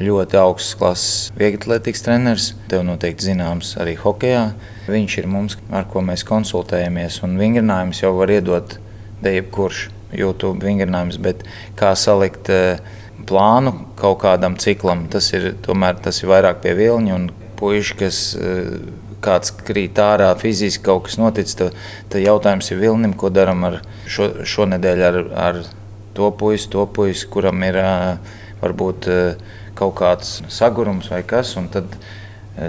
ļoti 0.06 0.38
augsts 0.42 0.78
klases 0.80 1.32
vieglatlētikas 1.40 2.06
treneris. 2.06 2.52
Tev 2.72 2.86
noteikti 2.88 3.30
zināms 3.30 3.76
arī 3.82 3.96
hokeja. 4.00 4.52
Viņš 4.92 5.18
ir 5.22 5.30
mums, 5.32 5.58
ar 5.72 5.88
ko 5.92 6.04
mēs 6.06 6.26
konsultējamies. 6.28 7.22
Un 7.28 7.38
vingrinājumus 7.42 8.04
jau 8.04 8.16
var 8.20 8.34
iedot 8.34 8.78
jebkurš 9.22 9.90
YouTube 10.16 10.66
vingrinājums, 10.66 11.20
bet 11.22 11.46
kā 11.80 11.94
salikt 11.96 12.50
eh, 12.52 12.82
plānu 13.28 13.74
kaut 14.00 14.20
kādam 14.24 14.58
ciklam, 14.60 15.06
tas 15.12 15.32
ir, 15.36 15.54
tomēr, 15.66 16.00
tas 16.04 16.22
ir 16.24 16.32
vairāk 16.32 16.62
pie 16.64 16.76
vilņa 16.78 17.16
un 17.16 17.30
puiši, 17.60 17.98
kas 18.02 18.22
eh, 18.36 18.74
kāds 19.22 19.54
krīt 19.62 20.00
ārā, 20.02 20.32
fiziski 20.42 20.84
kaut 20.88 21.06
kas 21.08 21.20
noticis, 21.22 21.58
tad, 21.60 22.18
jautājums 22.18 22.72
ir 22.74 22.82
vilnim, 22.82 23.14
ko 23.14 23.30
darām 23.34 23.64
ar 23.70 23.80
šo, 24.10 24.32
šonedēļ 24.50 25.06
ar, 25.08 25.20
ar 25.48 25.62
to 26.18 26.32
puisi, 26.38 26.70
to 26.72 26.86
puisi, 26.88 27.28
kuram 27.32 27.64
ir 27.68 27.80
varbūt 28.62 29.10
kaut 29.78 29.96
kāds 29.98 30.40
sagurums 30.52 31.10
vai 31.12 31.22
kas, 31.28 31.56
un 31.58 31.70
tad 31.74 31.96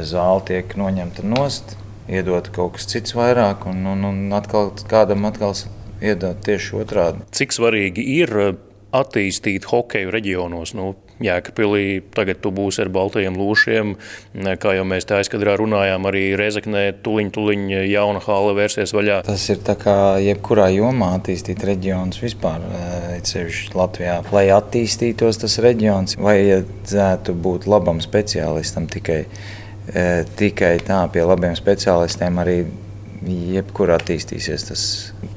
zāle 0.07 0.45
tiek 0.49 0.77
noņemta 0.79 1.25
nost, 1.27 1.77
iedot 2.09 2.49
kaut 2.55 2.77
kas 2.77 2.89
cits 2.91 3.17
vairāk, 3.19 3.67
un, 3.71 3.85
un, 3.95 4.05
un 4.09 4.37
atkal 4.37 4.73
kādam 4.91 5.27
atkal 5.29 5.55
iedot 6.03 6.39
tieši 6.47 6.79
otrādi. 6.83 7.27
Cik 7.35 7.55
svarīgi 7.55 8.05
ir 8.19 8.35
attīstīt 8.93 9.67
hokeju 9.71 10.13
reģionos? 10.15 10.75
Nu, 10.79 10.93
Jēkabīlī 11.23 12.01
tagad 12.17 12.41
tu 12.43 12.51
būsi 12.51 12.81
ar 12.83 12.89
baltajiem 12.91 13.37
lūšiem. 13.39 13.93
Kā 14.59 14.73
jau 14.75 14.85
mēs 14.89 15.07
tā 15.07 15.21
aizkadrā 15.21 15.55
runājām, 15.61 16.09
arī 16.11 16.23
Rezeknē 16.39 16.83
tuliņ, 17.05 17.31
tuliņ 17.37 17.63
jauna 17.93 18.23
hala 18.25 18.57
vērsies 18.59 18.91
vaļā. 18.97 19.21
Tas 19.29 19.45
ir 19.55 19.63
tā 19.63 19.77
kā 19.79 19.95
jebkurā 20.25 20.67
jomā 20.75 21.13
attīstīt 21.21 21.63
reģionus 21.69 22.19
vispār, 22.25 22.65
ceļš 23.29 23.61
Latvijā. 23.79 24.17
Lai 24.35 24.49
attīstītos 24.51 25.39
tas 25.45 25.59
reģions, 25.63 26.19
vajadzētu 26.19 27.37
būt 27.47 27.69
labam 27.71 28.03
speciālistam 28.03 28.91
tikai. 28.91 29.23
Tikai 30.39 30.77
tā 30.87 31.01
pie 31.11 31.23
labiem 31.27 31.55
speciālistiem 31.59 32.37
arī 32.39 32.59
jebkur 33.53 33.91
attīstīsies. 33.95 34.67
Tas 34.69 34.83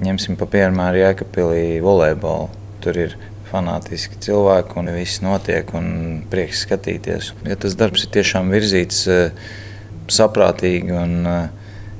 ņemsim 0.06 0.38
pa 0.38 0.46
piemēru 0.50 1.02
Jēkabīlī 1.02 1.63
volejbolu. 1.86 2.52
Tur 2.86 3.00
ir 3.02 3.15
fanātiski 3.49 4.19
cilvēki 4.25 4.79
un 4.81 4.91
viss 4.95 5.21
notiek 5.25 5.69
un 5.77 5.88
prieks 6.31 6.65
skatīties. 6.65 7.34
Ja 7.47 7.58
tas 7.60 7.77
darbs 7.79 8.05
ir 8.05 8.13
tiešām 8.15 8.51
virzīts 8.53 9.05
saprātīgi 10.12 10.95
un 10.95 11.15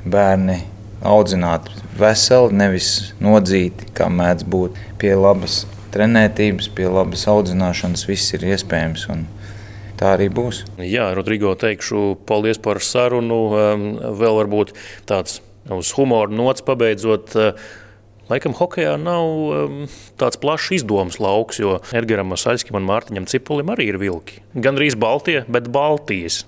bērni 0.06 0.60
audzināti 1.06 1.74
veseli, 2.00 2.56
nevis 2.58 2.90
nodzīti, 3.24 3.90
kā 3.96 4.10
mēdz 4.12 4.46
būt 4.50 4.78
pie 5.02 5.14
labas 5.18 5.64
trenētības, 5.96 6.70
pie 6.76 6.90
labas 6.92 7.26
audzināšanas, 7.32 8.06
viss 8.10 8.36
ir 8.36 8.46
iespējams. 8.52 9.08
Tā 9.96 10.12
arī 10.18 10.28
būs. 10.34 10.66
Jā, 10.84 11.08
Rodrigo, 11.16 11.54
teikšu 11.56 12.18
paldies 12.28 12.60
par 12.60 12.82
sarunu. 12.84 13.40
Vēl 14.20 14.40
varbūt 14.42 14.74
tāds 15.08 15.40
uz 15.72 15.94
humoru 15.96 16.36
nots 16.36 16.66
pabeidzot. 16.68 17.38
Laikam, 18.26 18.56
hokeja 18.58 18.96
nav 18.98 19.28
um, 19.54 19.82
tāds 20.18 20.40
plašs 20.42 20.72
izdomas 20.80 21.20
lauks, 21.22 21.60
jo 21.62 21.76
Edgars 21.94 22.26
Masaļskim 22.26 22.78
un 22.80 22.88
Mārtiņam 22.88 23.28
Cipulim 23.30 23.70
arī 23.70 23.92
ir 23.92 24.00
vilki. 24.02 24.40
Gan 24.58 24.80
arī 24.80 24.88
Baltijas, 24.98 25.46
bet 25.46 25.68
Baltijas. 25.70 26.40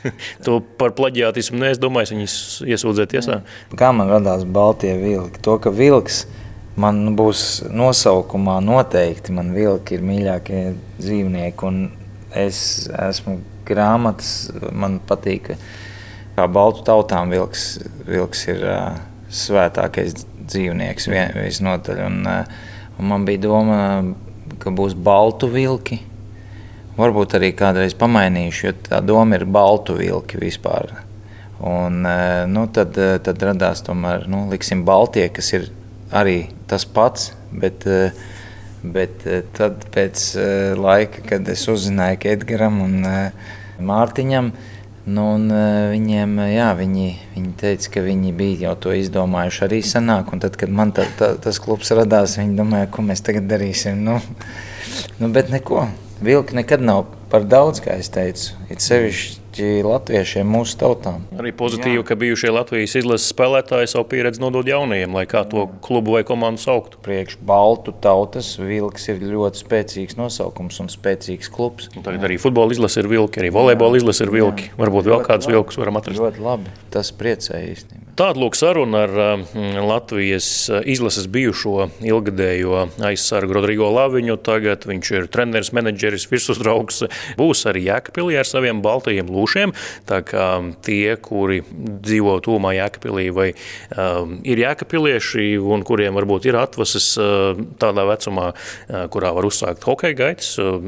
to 0.46 0.62
par 0.80 0.94
plaģiātismu 0.96 1.60
neesmu 1.60 1.82
domājis, 1.82 2.12
viņus 2.14 2.36
iesūdzēt 2.72 3.12
tiesā. 3.12 3.42
Kā 3.76 3.90
man 3.92 4.08
radās 4.14 4.46
Baltijas 4.48 5.02
vilki? 5.02 5.42
To, 5.44 5.58
ka 5.60 5.72
vilks 5.76 6.22
man 6.80 7.02
būs 7.18 7.42
nosaukumā 7.68 8.56
noteikti, 8.64 9.34
man 9.36 9.52
vilki 9.56 9.98
ir 9.98 10.06
mīļākie 10.08 10.62
dzīvnieki. 11.02 11.74
Es 12.46 12.62
esmu 12.96 13.42
grāmatas, 13.68 14.32
man 14.72 15.02
patīk, 15.04 15.52
kā 16.38 16.48
baltu 16.48 16.80
tautām 16.88 17.28
vilks, 17.34 17.66
vilks 18.08 18.46
ir 18.54 18.64
uh, 18.64 18.96
svētākais 19.32 20.24
dzīvnieks 20.50 21.08
dzīvnieks 21.08 21.08
visnotaļ. 21.36 22.02
Un, 22.06 22.26
eh, 22.26 22.44
un 22.98 23.10
man 23.12 23.24
bija 23.24 23.44
doma, 23.46 23.78
ka 24.58 24.70
būs 24.70 24.94
baltu 24.94 25.48
vilki. 25.52 26.00
Varbūt 26.96 27.36
arī 27.36 27.52
kādreiz 27.52 27.94
pamainīšu, 27.94 28.62
jo 28.64 28.72
tā 28.88 29.02
doma 29.04 29.36
ir 29.36 29.44
baltu 29.44 29.98
vilki 29.98 30.40
vispār. 30.40 30.94
Un, 31.60 32.06
eh, 32.06 32.46
nu, 32.46 32.66
tad, 32.68 32.96
eh, 32.98 33.18
tad 33.18 33.38
radās 33.38 33.82
tomēr, 33.82 34.26
nu, 34.28 34.48
liksim, 34.50 34.84
Baltija, 34.84 35.32
kas 35.32 35.52
ir 35.52 35.68
arī 36.12 36.50
tas 36.66 36.84
pats, 36.84 37.32
bet, 37.52 37.84
bet 38.84 39.24
tad 39.52 39.84
pēc 39.90 40.76
laika, 40.76 41.26
kad 41.26 41.48
es 41.48 41.66
uzzināju, 41.66 42.20
ka 42.20 42.28
Edgaram 42.28 42.80
un 42.80 43.02
Mārtiņam 43.80 44.52
ir 44.52 44.75
Nu, 45.06 45.22
un, 45.36 45.44
uh, 45.54 45.92
viņiem, 45.92 46.32
jā, 46.50 46.72
viņi, 46.74 47.06
viņi 47.36 47.52
teica, 47.60 47.90
ka 47.94 48.02
viņi 48.02 48.32
bija 48.34 48.64
jau 48.64 48.72
to 48.86 48.94
izdomājuši 48.98 49.62
arī 49.68 49.78
senāk. 49.86 50.32
Tad, 50.42 50.58
kad 50.58 50.72
man 50.74 50.90
tā, 50.96 51.04
tā, 51.18 51.28
tas 51.42 51.60
klubs 51.62 51.94
radās, 51.94 52.34
viņi 52.40 52.58
domāja, 52.58 52.90
ko 52.90 53.06
mēs 53.06 53.22
tagad 53.22 53.46
darīsim. 53.46 54.02
Nu, 54.02 54.18
nu, 55.22 55.30
bet 55.30 55.54
neko. 55.54 55.86
Vilki 56.26 56.56
nekad 56.58 56.82
nav 56.82 57.04
par 57.30 57.46
daudz, 57.46 57.82
kā 57.84 57.94
es 58.00 58.10
teicu. 58.10 58.56
Ir 58.72 58.82
sevišķi 58.82 59.45
sevišķi 59.56 59.86
latviešiem, 59.86 60.48
mūsu 60.48 60.76
tautām. 60.80 61.24
Arī 61.38 61.52
pozitīvi, 61.56 62.00
Jā. 62.00 62.06
ka 62.06 62.16
bijušie 62.18 62.52
Latvijas 62.52 62.96
izlases 63.00 63.32
spēlētāji 63.32 63.88
savu 63.88 64.06
pieredzi 64.10 64.40
nodod 64.42 64.66
jaunajiem, 64.68 65.14
lai 65.16 65.26
kā 65.26 65.44
to 65.48 65.66
klubu 65.84 66.16
vai 66.16 66.24
komandu 66.24 66.60
sauktu. 66.60 67.00
Priekš 67.02 67.38
Baltu 67.40 67.92
tautas 67.92 68.56
vilks 68.60 69.08
ir 69.08 69.22
ļoti 69.22 69.62
spēcīgs 69.64 70.18
nosaukums 70.20 70.80
un 70.82 70.90
spēcīgs 70.92 71.50
klubs. 71.52 71.90
Un 71.96 72.04
tagad 72.04 72.26
arī 72.28 72.38
futbola 72.40 72.72
izlase 72.72 73.00
ir 73.00 73.08
vilki, 73.08 73.40
arī 73.40 73.52
volejbola 73.54 74.00
izlase 74.00 74.26
ir 74.26 74.34
vilki. 74.34 74.70
Jā. 74.70 74.80
Varbūt 74.84 75.12
vēl 75.12 75.24
kādus 75.26 75.50
vilkus 75.50 75.80
varam 75.80 76.00
atrast. 76.00 76.20
Ļoti 76.20 76.44
labi. 76.44 76.74
Tas 76.92 77.12
priecē 77.16 77.62
īstenībā. 77.72 78.04
Tāda 78.16 78.40
lūk 78.40 78.54
saruna 78.56 79.02
ar 79.04 79.10
um, 79.20 79.42
Latvijas 79.84 80.46
uh, 80.72 80.78
izlases 80.88 81.26
bijušo 81.28 81.90
ilgadējo 82.00 82.86
aizsargu 83.04 83.58
Rodrigo 83.58 83.90
Laviņu. 83.92 84.38
Tagad 84.40 84.86
viņš 84.88 85.10
ir 85.18 85.28
treneris, 85.28 85.68
menedžeris, 85.76 86.24
virsuzdraugs. 86.30 87.02
Būs 87.36 87.66
arī 87.68 87.84
Jēkabpilī 87.90 88.38
ar 88.40 88.48
saviem 88.48 88.80
baltajiem 88.80 89.28
lūšiem 89.28 89.45
lūšiem. 89.46 89.72
Tā 90.06 90.20
kā 90.26 90.46
tie, 90.84 91.16
kuri 91.22 91.62
dzīvo 91.62 92.40
tūmā 92.44 92.74
Jēkabpilī 92.76 93.26
vai 93.34 93.48
um, 93.94 94.40
ir 94.44 94.60
jēkapilieši 94.64 95.56
un 95.62 95.84
kuriem 95.86 96.16
varbūt 96.18 96.48
ir 96.50 96.58
atvases 96.58 97.14
uh, 97.20 97.54
tādā 97.80 98.06
vecumā, 98.08 98.50
uh, 98.52 99.06
kurā 99.12 99.32
var 99.36 99.46
uzsākt 99.46 99.86
hokeja 99.86 100.16
gaitas, 100.18 100.56
uh, 100.58 100.80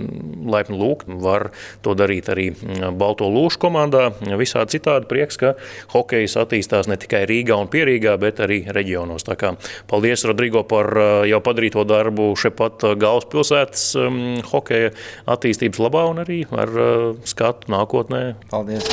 laipni 0.49 0.79
lūgt, 0.79 1.09
var 1.23 1.51
to 1.83 1.95
darīt 1.99 2.31
arī 2.33 2.51
uh, 2.53 2.91
Balto 2.99 3.29
lūšu 3.31 3.63
komandā. 3.63 4.09
Visādi 4.39 4.79
citādi 4.79 5.09
prieks, 5.11 5.39
ka 5.39 5.55
hokejs 5.95 6.37
attīstās 6.41 6.89
ne 6.91 6.99
tikai 7.01 7.25
Rīgā 7.29 7.57
un 7.59 7.71
Pierīgā, 7.71 8.17
bet 8.21 8.43
arī 8.45 8.63
reģionos. 8.75 9.27
Tā 9.27 9.39
kā 9.39 9.55
paldies, 9.91 10.27
Rodrigo, 10.29 10.65
par 10.69 10.91
uh, 10.97 11.09
jau 11.29 11.41
padarīto 11.45 11.85
darbu 11.89 12.33
šepat 12.39 12.89
uh, 12.89 12.97
galvaspilsētas 12.99 13.89
um, 14.01 14.21
hokeja 14.51 14.93
attīstības 15.31 15.83
labā 15.83 16.07
un 16.11 16.23
arī 16.25 16.43
ar 16.59 16.73
skatu 17.29 17.71
nākotnē 17.73 18.23
Paldies! 18.49 18.87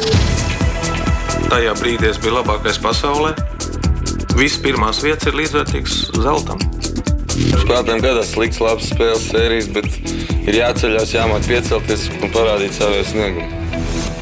Tajā 1.47 1.75
brīdī 1.79 2.09
es 2.09 2.17
biju 2.19 2.35
labākais 2.39 2.79
pasaulē. 2.83 3.31
Visas 4.35 4.59
pirmās 4.59 4.99
vietas 5.03 5.29
ir 5.29 5.37
līdzvērtīgas 5.39 5.99
zeltam. 6.19 6.59
Spēlētājiem 7.35 8.01
gadās 8.03 8.33
slikts, 8.33 8.59
labs 8.63 8.89
spēles 8.91 9.29
sērijas, 9.31 9.69
bet 9.75 9.87
ir 10.43 10.59
jāceļās, 10.59 11.13
jāmāk 11.15 11.47
piecelties 11.47 12.09
un 12.19 12.33
parādīt 12.35 12.75
savu 12.75 13.03
sniegumu. 13.07 13.61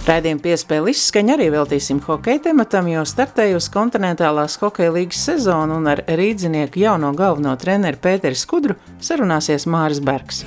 Raidījuma 0.04 0.44
piespēle 0.44 0.92
izskaņa 0.92 1.38
arī 1.38 1.48
veltīsim 1.54 2.02
hokeja 2.04 2.44
tematam, 2.50 2.90
jo 2.92 3.06
startējusi 3.08 3.72
kontinentālās 3.74 4.60
hokeja 4.62 4.92
līgas 4.94 5.24
sezonu 5.32 5.80
un 5.80 5.88
ar 5.96 6.04
rīdzinieku 6.20 6.84
jauno 6.84 7.14
galveno 7.18 7.56
treneru 7.58 8.02
Pēteru 8.04 8.38
Skudru 8.38 8.78
sarunāsies 9.02 9.66
Māris 9.66 10.04
Bergs 10.04 10.44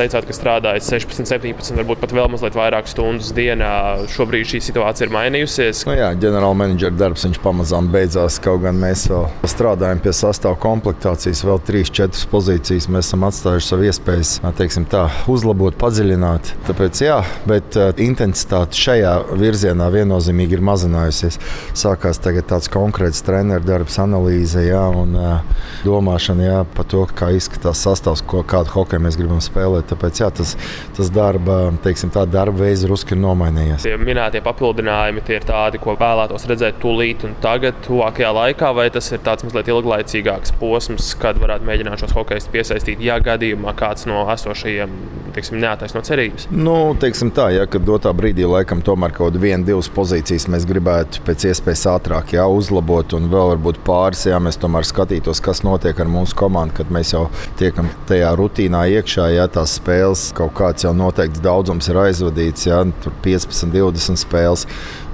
teicāt, 0.00 0.26
ka 0.28 0.34
strādājat 0.34 0.84
16, 0.86 1.28
17, 1.28 1.76
varbūt 1.80 2.00
pat 2.02 2.14
vēl 2.14 2.28
mazliet 2.32 2.56
vairāk 2.56 2.88
stundas 2.90 3.32
dienā. 3.36 3.70
Šobrīd 4.10 4.48
šī 4.48 4.60
situācija 4.64 5.08
ir 5.08 5.14
mainījusies. 5.14 5.84
Nu, 5.88 5.96
jā, 5.98 6.10
ģenerāla 6.20 6.56
menedžera 6.62 6.96
darbs 6.96 7.26
pamazām 7.42 7.90
beidzās. 7.92 8.38
Kaut 8.42 8.62
gan 8.64 8.78
mēs 8.80 9.06
vēl 9.10 9.28
strādājam 9.48 10.00
pie 10.02 10.14
sastāvā 10.16 10.58
komplektācijas, 10.60 11.42
vēl 11.46 11.60
3-4 11.68 12.28
pozīcijas 12.32 12.88
mēs 12.92 13.10
esam 13.10 13.26
atstājuši 13.28 13.70
savu 13.72 13.88
iespējas 13.88 14.32
teiksim, 14.60 14.86
tā, 14.90 15.06
uzlabot, 15.30 15.76
padziļināt. 15.80 16.54
Tāpēc, 16.68 17.02
jā, 17.04 17.20
bet 17.48 17.76
uh, 17.78 17.90
intensitāte 18.00 18.78
šajā 18.80 19.14
virzienā 19.40 19.90
viennozīmīgi 19.94 20.58
ir 20.58 20.64
mazinājusies. 20.70 21.40
Sākās 21.78 22.20
tāds 22.20 22.70
konkrēts 22.72 23.24
treneru 23.26 23.64
darbs, 23.66 23.98
analīze 24.02 24.64
jā, 24.66 24.82
un 24.96 25.16
uh, 25.18 25.64
domāšana 25.84 26.46
jā, 26.46 26.58
par 26.76 26.88
to, 26.90 27.04
kā 27.16 27.30
izskatās 27.36 27.84
sastāvs, 27.86 28.24
ko, 28.26 28.44
kādu 28.46 28.74
hokeju 28.74 29.04
mēs 29.06 29.18
gribam 29.20 29.29
spēlēt. 29.38 29.86
Tāpēc 29.92 30.20
jā, 30.22 30.30
tas, 30.34 30.56
tas 30.96 31.12
darba, 31.14 31.60
teiksim, 31.84 32.10
tā 32.10 32.26
darba 32.26 32.64
veids 32.64 32.82
drusku 32.86 33.14
ir 33.14 33.22
nomainījies. 33.22 33.86
Tie 33.86 33.94
minētie 34.00 34.42
papildinājumi 34.44 35.24
tie 35.26 35.38
ir 35.38 35.46
tādi, 35.46 35.78
ko 35.82 35.94
vēlētos 36.00 36.48
redzēt 36.50 36.82
tūlīt 36.82 37.28
un 37.28 37.38
tagad, 37.44 37.78
tuvākajā 37.86 38.34
laikā, 38.40 38.74
vai 38.76 38.88
tas 38.90 39.12
ir 39.14 39.22
tāds 39.26 39.46
mazliet 39.46 39.70
ilglaicīgāks 39.70 40.56
posms, 40.60 41.14
kad 41.20 41.38
varētu 41.40 41.70
mēģināt 41.70 42.02
šos 42.02 42.16
hokeistus 42.18 42.52
piesaistīt, 42.52 43.02
ja 43.04 43.20
gadījumā 43.22 43.76
kāds 43.78 44.08
no 44.10 44.24
esošajiem 44.34 44.98
teiksim, 45.34 45.58
neataisno 45.62 46.02
cerības? 46.04 46.46
Nu, 46.50 46.94
teiksim 47.00 47.30
tā, 47.34 47.50
ja 47.54 47.66
dotā 47.66 48.12
brīdī 48.16 48.46
laikam 48.48 48.82
tomēr 48.84 49.14
kaut 49.14 49.36
viena, 49.40 49.62
divas 49.66 49.90
pozīcijas 49.92 50.48
mēs 50.50 50.66
gribētu 50.68 51.22
pēc 51.26 51.46
iespējas 51.50 51.86
ātrāk 51.94 52.34
jā, 52.36 52.46
uzlabot, 52.50 53.14
un 53.16 53.28
vēl 53.32 53.54
varbūt 53.54 53.80
pāris, 53.86 54.26
ja 54.30 54.40
mēs 54.42 54.58
tomēr 54.60 54.86
skatītos, 54.88 55.42
kas 55.44 55.62
notiek 55.66 56.00
ar 56.00 56.10
mūsu 56.10 56.36
komandu, 56.38 56.80
kad 56.80 56.92
mēs 56.94 57.14
jau 57.14 57.26
tiekam 57.60 57.90
tajā 58.10 58.32
rutīnā 58.38 58.84
iekšā, 58.96 59.19
ja 59.28 59.46
tās 59.52 59.76
spēles 59.78 60.30
kaut 60.36 60.54
kāds 60.56 60.86
jau 60.86 60.94
noteikts 60.96 61.42
daudzums 61.44 61.90
ir 61.90 62.00
aizvadīts, 62.00 62.66
ja 62.68 62.80
tur 63.04 63.14
15, 63.24 63.70
20 63.74 64.20
spēles. 64.24 64.66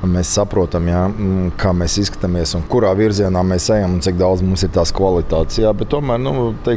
Mēs 0.07 0.29
saprotam, 0.37 0.85
jā, 0.91 1.07
mm, 1.09 1.55
kā 1.59 1.71
mēs 1.75 1.95
izskatāmies 2.03 2.53
un 2.55 2.67
kurā 2.69 2.91
virzienā 2.95 3.41
mēs 3.49 3.71
ejam 3.73 3.95
un 3.97 4.03
cik 4.05 4.19
daudz 4.21 4.43
mums 4.45 4.63
ir 4.63 4.71
tās 4.75 4.93
kvalitātes. 4.95 5.57
Jā, 5.63 5.73
tomēr 5.73 6.21
nu, 6.21 6.53
tā, 6.63 6.77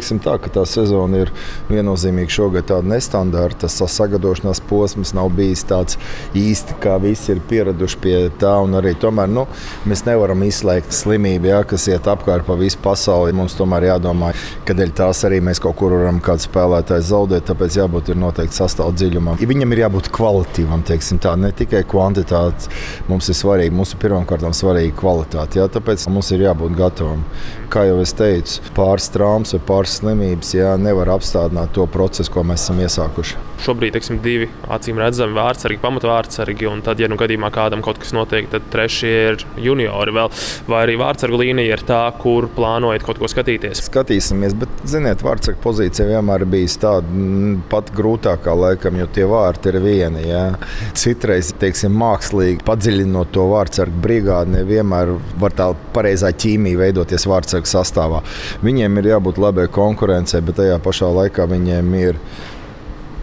tā 0.56 0.64
sezona 0.66 1.26
ir 1.26 1.32
viennozīmīgi 1.68 2.32
šogad 2.32 2.70
tāda 2.72 2.88
nestandarta. 2.94 3.68
Tas 3.68 3.76
sagatavošanās 4.00 4.64
posms 4.70 5.12
nav 5.18 5.34
bijis 5.36 5.66
tāds 5.68 6.00
īsti, 6.38 6.80
kā 6.82 6.96
visi 7.04 7.34
ir 7.36 7.44
pieraduši 7.50 8.00
pie 8.02 8.16
tā. 8.40 8.56
Arī, 8.80 8.96
tomēr 8.98 9.30
nu, 9.30 9.46
mēs 9.90 10.06
nevaram 10.08 10.48
izslēgt 10.48 10.96
slimību, 10.96 11.52
jā, 11.52 11.60
kas 11.68 11.90
iet 11.92 12.08
apkārt 12.10 12.48
pa 12.48 12.56
visu 12.60 12.80
pasauli. 12.82 13.36
Mums 13.36 13.58
tomēr 13.60 13.90
jādomā, 13.92 14.32
ka 14.66 14.78
dēļ 14.80 14.96
tās 14.96 15.26
arī 15.28 15.42
mēs 15.44 15.60
kaut 15.62 15.76
kur 15.80 15.98
varam 16.00 16.24
kādu 16.24 16.48
spēlētāju 16.48 17.10
zaudēt. 17.12 17.19
Tāpēc 17.50 17.80
jābūt 17.80 18.14
noteikti 18.20 18.60
sastāvdaļai 18.60 19.00
dziļumam. 19.00 19.40
Ja 19.42 19.50
viņam 19.50 19.74
ir 19.76 19.84
jābūt 19.84 20.10
kvalitīvam, 20.16 20.84
teiksim, 20.88 21.20
tā, 21.24 21.36
ne 21.40 21.52
tikai 21.56 21.84
kvantitāte 21.90 22.72
mums 23.10 23.30
ir 23.32 23.38
svarīga. 23.38 23.76
Mums 23.76 23.96
ir 23.96 24.02
pirmkārt 24.04 24.46
svarīga 24.58 24.96
kvalitāte. 25.00 25.60
Jā, 25.60 25.68
tāpēc 25.72 26.08
mums 26.12 26.32
ir 26.36 26.46
jābūt 26.48 26.78
gatavam. 26.80 27.26
Kā 27.70 27.86
jau 27.86 28.00
es 28.02 28.16
teicu, 28.18 28.64
pāris 28.74 29.12
traumas 29.14 29.54
vai 29.54 29.62
pāris 29.68 30.00
slimības 30.00 30.56
jā, 30.58 30.74
nevar 30.82 31.12
apstādināt 31.14 31.76
to 31.76 31.86
procesu, 31.92 32.32
ko 32.34 32.44
mēs 32.48 32.66
esam 32.66 32.82
iesākuši. 32.82 33.38
Šobrīd 33.60 33.94
teiksim, 33.98 34.22
divi 34.24 34.48
acīm 34.72 34.98
redzami 35.02 35.36
vārdsargi, 35.36 35.82
pamatvārdsargi, 35.84 36.68
un 36.70 36.82
tad, 36.86 37.02
ja 37.02 37.10
nu 37.12 37.18
gadījumā 37.20 37.52
kādam 37.54 37.84
kaut 37.86 38.00
kas 38.02 38.14
notiek, 38.16 38.48
tad 38.50 38.70
trešie 38.72 39.12
ir 39.34 39.44
juniori 39.60 40.16
vēl. 40.16 40.32
Vai 40.72 40.86
arī 40.86 40.96
vārdsargu 41.02 41.42
līnija 41.42 41.76
ir 41.76 41.84
tā, 41.86 42.00
kur 42.22 42.48
plānojat 42.56 43.04
kaut 43.06 43.20
ko 43.20 43.30
skatīties? 43.30 43.84
Skatīsimies, 43.90 44.56
bet, 44.64 44.72
ziniet, 44.88 45.26
vārdsargu 45.26 45.60
pozīcija 45.66 46.08
vienmēr 46.08 46.48
bijusi 46.50 46.80
tāda 46.86 47.09
pat 47.72 47.92
grūtākā 47.96 48.54
laikam, 48.58 48.98
jo 49.00 49.08
tie 49.14 49.26
vārti 49.30 49.72
ir 49.72 49.80
vieni. 49.84 50.26
Jā. 50.30 50.44
Citreiz, 50.98 51.52
teiksim, 51.60 51.96
mākslīgi 52.00 52.64
padziļinot 52.68 53.34
to 53.36 53.48
vārdsargu 53.52 54.04
brigādi, 54.04 54.58
nevienmēr 54.60 55.16
var 55.42 55.58
tā 55.58 55.72
pareizā 55.96 56.32
ķīmija 56.32 56.84
veidoties 56.84 57.28
vārdsargu 57.30 57.70
sastāvā. 57.70 58.24
Viņiem 58.66 59.02
ir 59.02 59.12
jābūt 59.14 59.42
labai 59.42 59.68
konkurencei, 59.74 60.44
bet 60.46 60.60
tajā 60.62 60.80
pašā 60.84 61.12
laikā 61.20 61.50
viņiem 61.50 61.94
ir. 62.00 62.24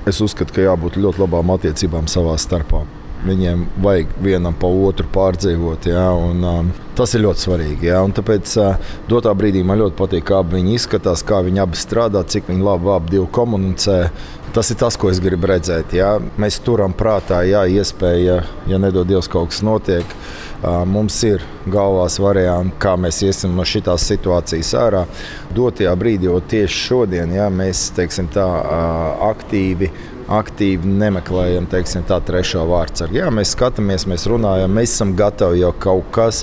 Es 0.07 0.21
uzskatu, 0.23 0.55
ka 0.55 0.69
jābūt 0.69 1.01
ļoti 1.03 1.25
labām 1.25 1.51
attiecībām 1.57 2.07
savā 2.11 2.37
starpā. 2.39 2.85
Viņiem 3.27 3.65
vajag 3.83 4.13
vienam 4.23 4.55
pa 4.55 4.69
otru 4.71 5.09
pārdzīvot. 5.13 5.89
Ja, 5.91 6.09
un, 6.15 6.45
um, 6.47 6.71
tas 6.99 7.15
ir 7.17 7.25
ļoti 7.25 7.43
svarīgi. 7.43 7.89
Ja, 7.91 8.05
tāpēc 8.15 8.55
uh, 8.63 8.93
dotā 9.11 9.33
brīdī 9.37 9.65
man 9.67 9.81
ļoti 9.81 9.99
patīk, 9.99 10.27
kā 10.31 10.43
viņi 10.47 10.77
izskatās, 10.79 11.25
kā 11.27 11.43
viņi 11.47 11.63
abi 11.65 11.81
strādā, 11.81 12.23
cik 12.23 12.51
viņi 12.53 12.67
labi 12.67 12.93
abi 12.95 13.23
komunicē. 13.39 14.01
Tas 14.57 14.71
ir 14.73 14.79
tas, 14.81 14.97
ko 14.97 15.11
es 15.13 15.19
gribu 15.21 15.51
redzēt. 15.51 15.93
Ja. 15.97 16.15
Mēs 16.41 16.61
turam 16.65 16.95
prātā, 16.97 17.43
ja 17.45 17.67
iespēja, 17.69 18.39
ja 18.71 18.79
nedod 18.81 19.09
Dievs 19.11 19.29
kaut 19.33 19.51
kas 19.53 19.61
notiek. 19.67 20.17
Uh, 20.63 20.85
mums 20.89 21.19
ir 21.29 21.43
galvās 21.69 22.17
varianti, 22.23 22.79
kā 22.81 22.95
mēs 22.97 23.21
iesim 23.27 23.53
no 23.59 23.67
šīs 23.67 24.07
situācijas 24.07 24.73
ārā. 24.81 25.05
Dotajā 25.57 25.93
brīdī, 25.99 26.31
jo 26.31 26.41
tieši 26.41 26.85
šodien 26.89 27.35
ja, 27.37 27.51
mēs 27.53 27.91
teiksim, 27.97 28.31
tā, 28.33 28.47
uh, 28.47 29.27
aktīvi 29.29 29.91
aktīvi 30.33 30.89
nemeklējam 31.03 31.69
teiksim, 31.71 32.07
tā 32.09 32.19
trešo 32.25 32.65
vārdsargu. 32.71 33.21
Jā, 33.21 33.29
mēs 33.35 33.55
skatāmies, 33.57 34.09
mēs 34.11 34.27
runājam, 34.31 34.73
mēs 34.75 34.97
esam 34.97 35.15
gatavi 35.19 35.63
jau 35.63 35.73
kaut 35.79 36.11
kas 36.15 36.43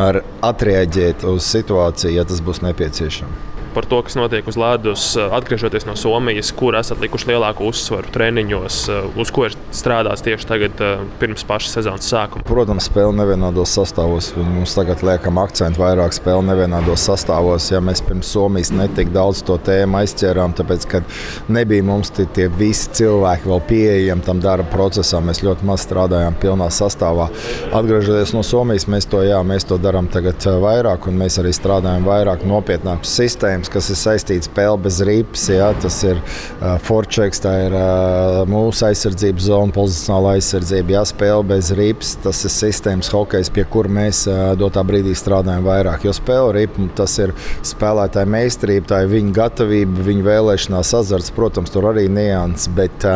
ar 0.00 0.22
atreaģēt 0.44 1.24
uz 1.30 1.48
situāciju, 1.54 2.16
ja 2.18 2.28
tas 2.28 2.44
būs 2.44 2.62
nepieciešams 2.66 3.50
par 3.72 3.86
to, 3.88 4.02
kas 4.04 4.16
notiek 4.18 4.44
uz 4.48 4.58
ledus, 4.60 5.04
atgriežoties 5.16 5.86
no 5.88 5.96
Somijas, 5.96 6.52
kur 6.52 6.76
esat 6.76 7.00
likuši 7.00 7.30
lielāku 7.32 7.64
uzsvaru 7.70 8.10
treniņos, 8.12 8.78
uz 9.16 9.32
ko 9.32 9.46
ir 9.48 9.56
strādāts 9.74 10.22
tieši 10.22 10.46
tagad, 10.46 10.80
eh, 10.80 11.02
pirms 11.18 11.42
paša 11.48 11.72
sezonas 11.72 12.06
sākuma? 12.06 12.44
Protams, 12.46 12.88
spēle 12.88 13.14
nevienādos 13.16 13.74
sastāvos. 13.74 14.30
Mums 14.36 14.76
tagad 14.76 15.02
liekam 15.02 15.40
akcentu 15.42 15.82
vairāk 15.82 16.14
spēle 16.14 16.44
nevienādos 16.46 17.02
sastāvos. 17.08 17.70
Ja 17.72 17.80
mēs 17.80 18.02
pirms 18.06 18.30
Somijas 18.32 18.70
netik 18.70 19.12
daudz 19.12 19.42
to 19.42 19.58
tēmu 19.58 19.98
aizķērām, 20.02 20.54
tāpēc, 20.54 20.86
ka 20.88 21.02
nebija 21.48 21.82
mums 21.82 22.10
tie, 22.10 22.26
tie 22.26 22.48
visi 22.48 22.88
cilvēki 23.02 23.50
vēl 23.50 23.62
pieejami 23.68 24.22
tam 24.22 24.40
darba 24.40 24.70
procesam. 24.70 25.26
Mēs 25.26 25.42
ļoti 25.42 25.66
maz 25.68 25.86
strādājām 25.86 26.38
pilnā 26.38 26.70
sastāvā. 26.70 27.28
Atgriežoties 27.72 28.32
no 28.32 28.42
Somijas, 28.46 28.86
mēs 28.86 29.08
to, 29.10 29.24
jā, 29.26 29.42
mēs 29.42 29.66
to 29.66 29.78
darām 29.82 30.08
tagad 30.12 30.38
vairāk, 30.38 31.08
un 31.08 31.18
mēs 31.18 31.40
arī 31.42 31.52
strādājam 31.52 32.06
vairāk 32.06 32.46
nopietnākas 32.46 33.18
sistēmas 33.18 33.72
kas 33.72 33.88
ir 33.92 33.98
saistīts 33.98 34.48
ar 34.48 34.52
spēli 34.52 34.82
bez 34.84 35.00
ripas. 35.06 35.46
Jā, 35.52 35.70
tas 35.80 35.98
ir 36.06 36.18
uh, 36.18 36.76
forčeks, 36.82 37.40
tā 37.42 37.54
ir 37.66 37.76
uh, 37.76 38.42
mūsu 38.50 38.86
aizsardzības 38.88 39.48
zona, 39.48 39.61
pozicionāla 39.70 40.32
aizsardzība. 40.36 40.96
Jā, 40.96 41.02
spēle 41.06 41.44
bez 41.46 41.70
ripas, 41.78 42.16
tas 42.24 42.40
ir 42.42 42.50
sistēmas 42.54 43.12
hokejs, 43.14 43.52
pie 43.54 43.62
kura 43.70 43.92
mēs 43.92 44.24
dotā 44.58 44.82
brīdī 44.82 45.14
strādājam 45.14 45.62
vairāk. 45.68 46.08
Jo 46.08 46.16
spēle 46.16 46.56
ripa, 46.56 46.88
tas 46.98 47.14
ir 47.22 47.34
spēlētāja 47.62 48.26
meistarība, 48.26 48.88
tā 48.94 49.02
ir 49.04 49.12
viņa 49.12 49.36
gatavība, 49.38 50.06
viņa 50.08 50.26
vēlēšanās 50.26 50.94
azarts. 51.02 51.30
Protams, 51.36 51.70
tur 51.70 51.86
arī 51.92 52.08
nianses, 52.10 52.72
bet 52.74 53.06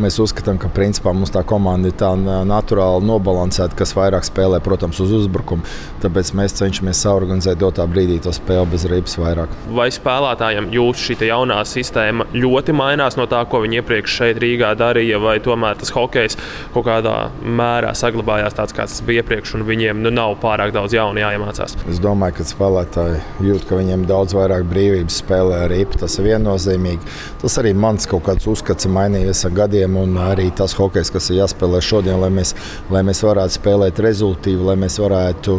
mēs 0.00 0.20
uzskatām, 0.22 0.60
ka 0.62 0.70
principā 0.72 1.10
mums 1.16 1.34
tā 1.34 1.42
komanda 1.42 1.90
ir 1.90 1.98
tā 1.98 2.12
naturāli 2.14 3.08
nobalansēta, 3.10 3.74
kas 3.80 3.96
vairāk 3.98 4.28
spēlē, 4.28 4.62
protams, 4.62 5.02
uz 5.02 5.16
uzbrukumu. 5.22 5.66
Tāpēc 6.04 6.30
mēs 6.38 6.54
cenšamies 6.62 7.02
saorganizēt 7.02 7.58
dotā 7.60 7.88
brīdī 7.90 8.20
to 8.22 8.32
spēli 8.36 8.70
bez 8.76 8.86
ripas 8.88 9.18
vairāk 9.20 9.58
vai 9.80 9.88
spēlētājiem 9.94 10.70
jūsu 10.74 11.10
šī 11.10 11.30
jaunā 11.30 11.60
sistēma 11.68 12.26
ļoti 12.34 12.74
mainās 12.76 13.16
no 13.18 13.26
tā, 13.30 13.42
ko 13.48 13.62
viņi 13.64 13.80
iepriekš 13.80 14.16
šeit 14.20 14.40
Rīgā 14.42 14.72
darīja, 14.78 15.20
vai 15.22 15.38
tomēr 15.42 15.79
tas 15.80 15.92
hokejs 15.94 16.38
kaut 16.74 16.86
kādā 16.86 17.16
mērā 17.42 17.92
saglabājās 17.96 18.56
tāds, 18.56 18.76
kāds 18.76 18.96
tas 18.96 19.06
bija 19.06 19.24
iepriekš, 19.24 19.54
un 19.58 19.66
viņiem 19.68 20.02
nu, 20.04 20.12
nav 20.14 20.36
pārāk 20.42 20.74
daudz 20.76 20.94
jaunu 20.96 21.22
jāiemācās? 21.22 21.76
Es 21.90 22.00
domāju, 22.02 22.38
ka 22.38 22.48
spēlētāji 22.48 23.20
jūt, 23.48 23.66
ka 23.68 23.78
viņiem 23.80 24.06
daudz 24.08 24.36
vairāk 24.36 24.66
brīvības 24.70 25.20
spēlē 25.22 25.64
ar 25.64 25.72
ripu. 25.72 25.98
Tas 26.00 26.16
ir 26.18 26.30
viennozīmīgi. 26.30 27.14
Tas 27.42 27.58
arī 27.60 27.74
mans 27.76 28.08
kaut 28.10 28.24
kāds 28.28 28.48
uzskats 28.50 28.88
ir 28.88 28.94
mainījies 28.94 29.44
ar 29.48 29.56
gadiem, 29.56 29.96
un 30.00 30.16
arī 30.22 30.48
tas 30.56 30.76
hokejs, 30.78 31.12
kas 31.14 31.30
ir 31.30 31.40
jāspēlē 31.42 31.82
šodien, 31.84 32.20
lai 32.22 32.30
mēs, 32.34 32.54
lai 32.92 33.04
mēs 33.06 33.24
varētu 33.26 33.58
spēlēt 33.58 34.02
rezultātu, 34.04 34.60
lai 34.66 34.76
mēs 34.80 35.00
varētu 35.02 35.58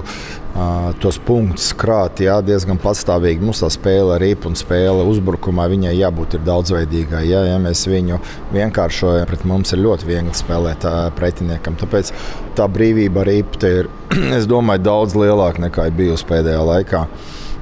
tos 1.02 1.18
punktus 1.26 1.72
krāt 1.78 2.22
jā, 2.24 2.38
diezgan 2.46 2.80
patstāvīgi. 2.82 3.44
Mums 3.46 3.64
tā 3.64 3.70
spēle 3.74 4.16
ar 4.16 4.24
ripu 4.24 4.50
un 4.52 4.58
spēle 4.60 5.06
uzbrukumā 5.10 5.68
viņai 5.72 5.94
jābūt 5.98 6.40
daudzveidīgai. 6.46 7.24
Jā, 7.30 7.44
ja 7.52 7.60
mēs 7.62 7.86
viņu 7.90 8.20
vienkāršojam, 8.54 9.28
pret 9.30 9.46
mums 9.48 9.74
ir 9.76 9.84
ļoti 9.86 10.10
viegli 10.10 10.36
spēlēt 10.38 10.88
pretiniekam. 11.18 11.78
Tāpēc 11.82 12.12
tā 12.58 12.68
brīvība 12.72 13.24
ar 13.24 13.32
ripu 13.32 13.64
ir, 13.68 13.92
es 14.38 14.50
domāju, 14.50 14.86
daudz 14.90 15.18
lielāka 15.20 15.68
nekā 15.68 15.90
ir 15.90 16.02
bijusi 16.04 16.28
pēdējā 16.32 16.66
laikā 16.74 17.06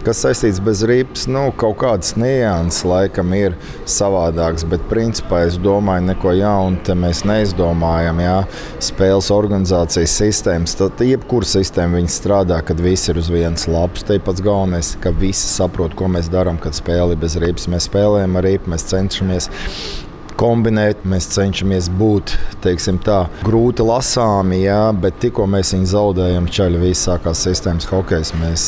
kas 0.06 0.22
saistīts 0.24 0.62
bez 0.64 0.82
ripas, 0.88 1.26
nu, 1.32 1.50
kaut 1.60 1.78
kādas 1.82 2.16
nianses 2.20 2.86
laikam 2.88 3.34
ir 3.38 3.56
savādākas, 3.90 4.66
bet 4.70 4.84
principā 4.92 5.44
es 5.48 5.60
domāju, 5.62 6.08
neko 6.10 6.34
jaunu 6.38 6.82
te 6.86 6.96
mēs 6.98 7.24
neizdomājam. 7.30 8.22
Jā. 8.24 8.36
Spēles 8.90 9.32
organizācijas 9.36 10.18
sistēmas, 10.22 10.76
tad 10.80 11.02
jebkura 11.04 11.48
sistēma 11.48 12.04
strādā, 12.10 12.60
kad 12.66 12.82
viss 12.84 13.12
ir 13.12 13.20
uz 13.22 13.32
vienas 13.34 13.68
lapas. 13.70 14.06
Te 14.08 14.20
pats 14.24 14.44
galvenais, 14.46 14.96
ka 15.04 15.14
visi 15.16 15.48
saprot, 15.48 15.96
ko 16.00 16.10
mēs 16.12 16.32
darām, 16.32 16.60
kad 16.62 16.78
spēle 16.78 17.16
ir 17.16 17.24
bez 17.24 17.38
ripas. 17.42 17.70
Mēs 17.72 17.90
spēlējam 17.90 18.40
ar 18.40 18.48
ripu, 18.50 18.74
mēs 18.74 18.88
cenšamies 18.92 19.50
kombinēt. 20.40 21.04
Mēs 21.10 21.30
cenšamies 21.36 21.90
būt 22.00 22.36
tā, 22.64 23.20
grūti 23.46 23.86
lasāmi, 23.86 24.64
jā, 24.66 24.82
bet 24.96 25.20
tikko 25.24 25.48
mēs 25.50 25.74
viņu 25.76 25.92
zaudējam, 25.94 26.50
ceļā 26.54 26.82
viss 26.82 27.08
sākās 27.10 27.44
sistēmas 27.48 27.90
hokejs. 27.90 28.34
Mēs 28.40 28.66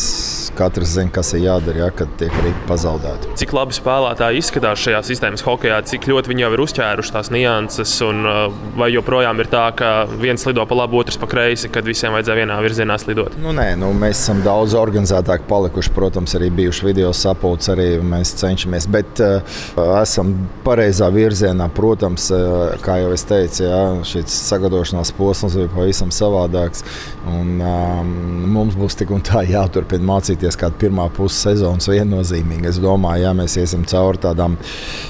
katrs 0.58 0.96
zinām, 0.96 1.12
kas 1.16 1.32
ir 1.36 1.46
jādara, 1.46 1.86
ja, 1.86 1.90
kad 1.96 2.12
tiek 2.20 2.34
arī 2.42 2.52
pazaudēti. 2.70 3.32
Cik 3.40 3.54
labi 3.56 3.76
spēlētāji 3.76 4.42
izskatās 4.42 4.82
šajā 4.84 5.02
sistēmas 5.08 5.44
hokejā, 5.46 5.80
cik 5.88 6.08
ļoti 6.12 6.32
viņi 6.32 6.46
jau 6.46 6.52
ir 6.56 6.64
uzķēruši 6.66 7.16
tās 7.16 7.32
nianses, 7.34 7.94
un 8.06 8.26
uh, 8.28 8.42
vai 8.80 8.92
joprojām 8.94 9.42
ir 9.42 9.50
tā, 9.52 9.64
ka 9.78 9.92
viens 10.22 10.44
lido 10.48 10.66
pa 10.68 10.78
labi, 10.84 11.00
otrs 11.02 11.20
pa 11.22 11.30
kreisi, 11.32 11.72
kad 11.74 11.88
visiem 11.88 12.16
vajadzēja 12.16 12.44
vienā 12.44 12.60
virzienā 12.64 12.98
slidot? 13.02 13.38
Nu, 13.42 13.56
nē, 13.56 13.70
nu, 13.80 13.92
mēs 13.98 14.20
esam 14.24 14.44
daudz 14.46 14.76
organizētāki 14.80 15.48
palikuši. 15.50 15.94
Protams, 15.96 16.36
arī 16.38 16.50
bijuši 16.62 16.86
video 16.88 17.12
sapulces, 17.16 17.72
arī 17.74 17.88
mēs 18.06 18.34
cenšamies, 18.40 18.88
bet 18.92 19.22
uh, 19.24 19.62
esam 20.02 20.34
pareizā 20.66 21.10
virzienā 21.14 21.61
ikdienā, 21.62 21.70
protams, 21.74 22.32
eh, 22.32 22.78
kā 22.82 23.02
jau 23.02 23.12
es 23.14 23.24
teicu, 23.24 23.64
jā, 23.64 24.04
šis 24.04 24.26
sagatavošanās 24.52 25.12
posms 25.14 25.56
bija 25.56 25.70
pavisam 25.70 26.10
savādāks. 26.10 26.84
Un, 27.28 27.62
um, 27.62 28.52
mums 28.52 28.76
būs 28.76 28.98
tik 28.98 29.12
un 29.12 29.22
tā 29.22 29.46
jāturpina 29.46 30.04
mācīties, 30.04 30.58
kāda 30.58 30.74
pirmā 30.78 31.10
puse 31.12 31.36
sezonas 31.36 31.88
viennozīmīgi. 31.88 32.68
Es 32.68 32.80
domāju, 32.80 33.22
ja 33.24 33.34
mēs 33.34 33.58
iesim 33.58 33.86
cauri 33.86 34.18
tādām, 34.18 34.58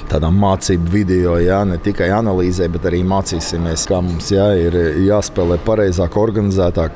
tādām 0.08 0.38
mācību 0.38 0.88
video, 0.88 1.36
jā, 1.36 1.66
ne 1.66 1.78
tikai 1.78 2.10
analīzē, 2.10 2.70
bet 2.70 2.82
arī 2.82 3.02
mācīsimies, 3.04 3.86
kā 3.86 4.02
mums 4.02 4.30
jā, 4.30 4.54
ir 4.56 4.72
jāspēlē 5.08 5.58
pareizāk, 5.64 6.16
organizētāk. 6.16 6.90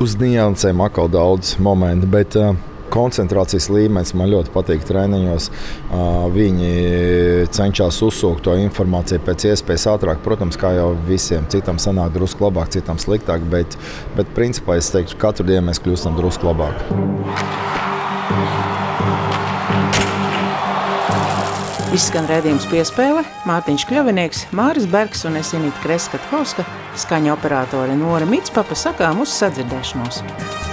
Uz 0.00 0.16
niansēm 0.16 0.80
atkal 0.80 1.08
daudz 1.08 1.58
momentu. 1.58 2.06
Bet, 2.06 2.36
uh, 2.36 2.54
koncentrācijas 2.92 3.70
līmenis 3.72 4.14
man 4.18 4.30
ļoti 4.32 4.52
patīk 4.54 4.84
treniņos. 4.88 5.50
Viņi 6.34 6.70
cenšas 7.54 8.00
uzsūkt 8.06 8.44
to 8.46 8.56
informāciju 8.60 9.22
pēc 9.26 9.48
iespējas 9.52 9.88
ātrāk. 9.94 10.22
Protams, 10.24 10.58
kā 10.60 10.74
jau 10.76 10.92
visiem 11.08 11.46
citam 11.52 11.80
sanāk 11.82 12.14
drusku 12.16 12.46
labāk, 12.46 12.72
citam 12.74 13.00
sliktāk, 13.00 13.44
bet, 13.52 13.78
bet 14.18 14.30
principā 14.36 14.78
es 14.80 14.90
teiktu, 14.94 15.16
ka 15.16 15.30
katru 15.30 15.48
dienu 15.52 15.68
mēs 15.70 15.82
kļūstam 15.82 16.18
drusku 16.18 16.50
labāk. 16.50 16.84
Izskan 21.90 22.28
redzējums 22.30 22.68
piespēle 22.70 23.24
Mārtiņš 23.50 23.84
Kļavinieks, 23.90 24.44
Māris 24.54 24.86
Bergs 24.86 25.26
un 25.26 25.40
Esinīta 25.40 25.82
Kreskatkovska, 25.82 26.62
skaņa 27.02 27.34
operātore 27.34 27.98
Nora 27.98 28.30
Mitspapa 28.30 28.78
sakām 28.78 29.24
uz 29.26 29.34
sadzirdēšanos. 29.40 30.69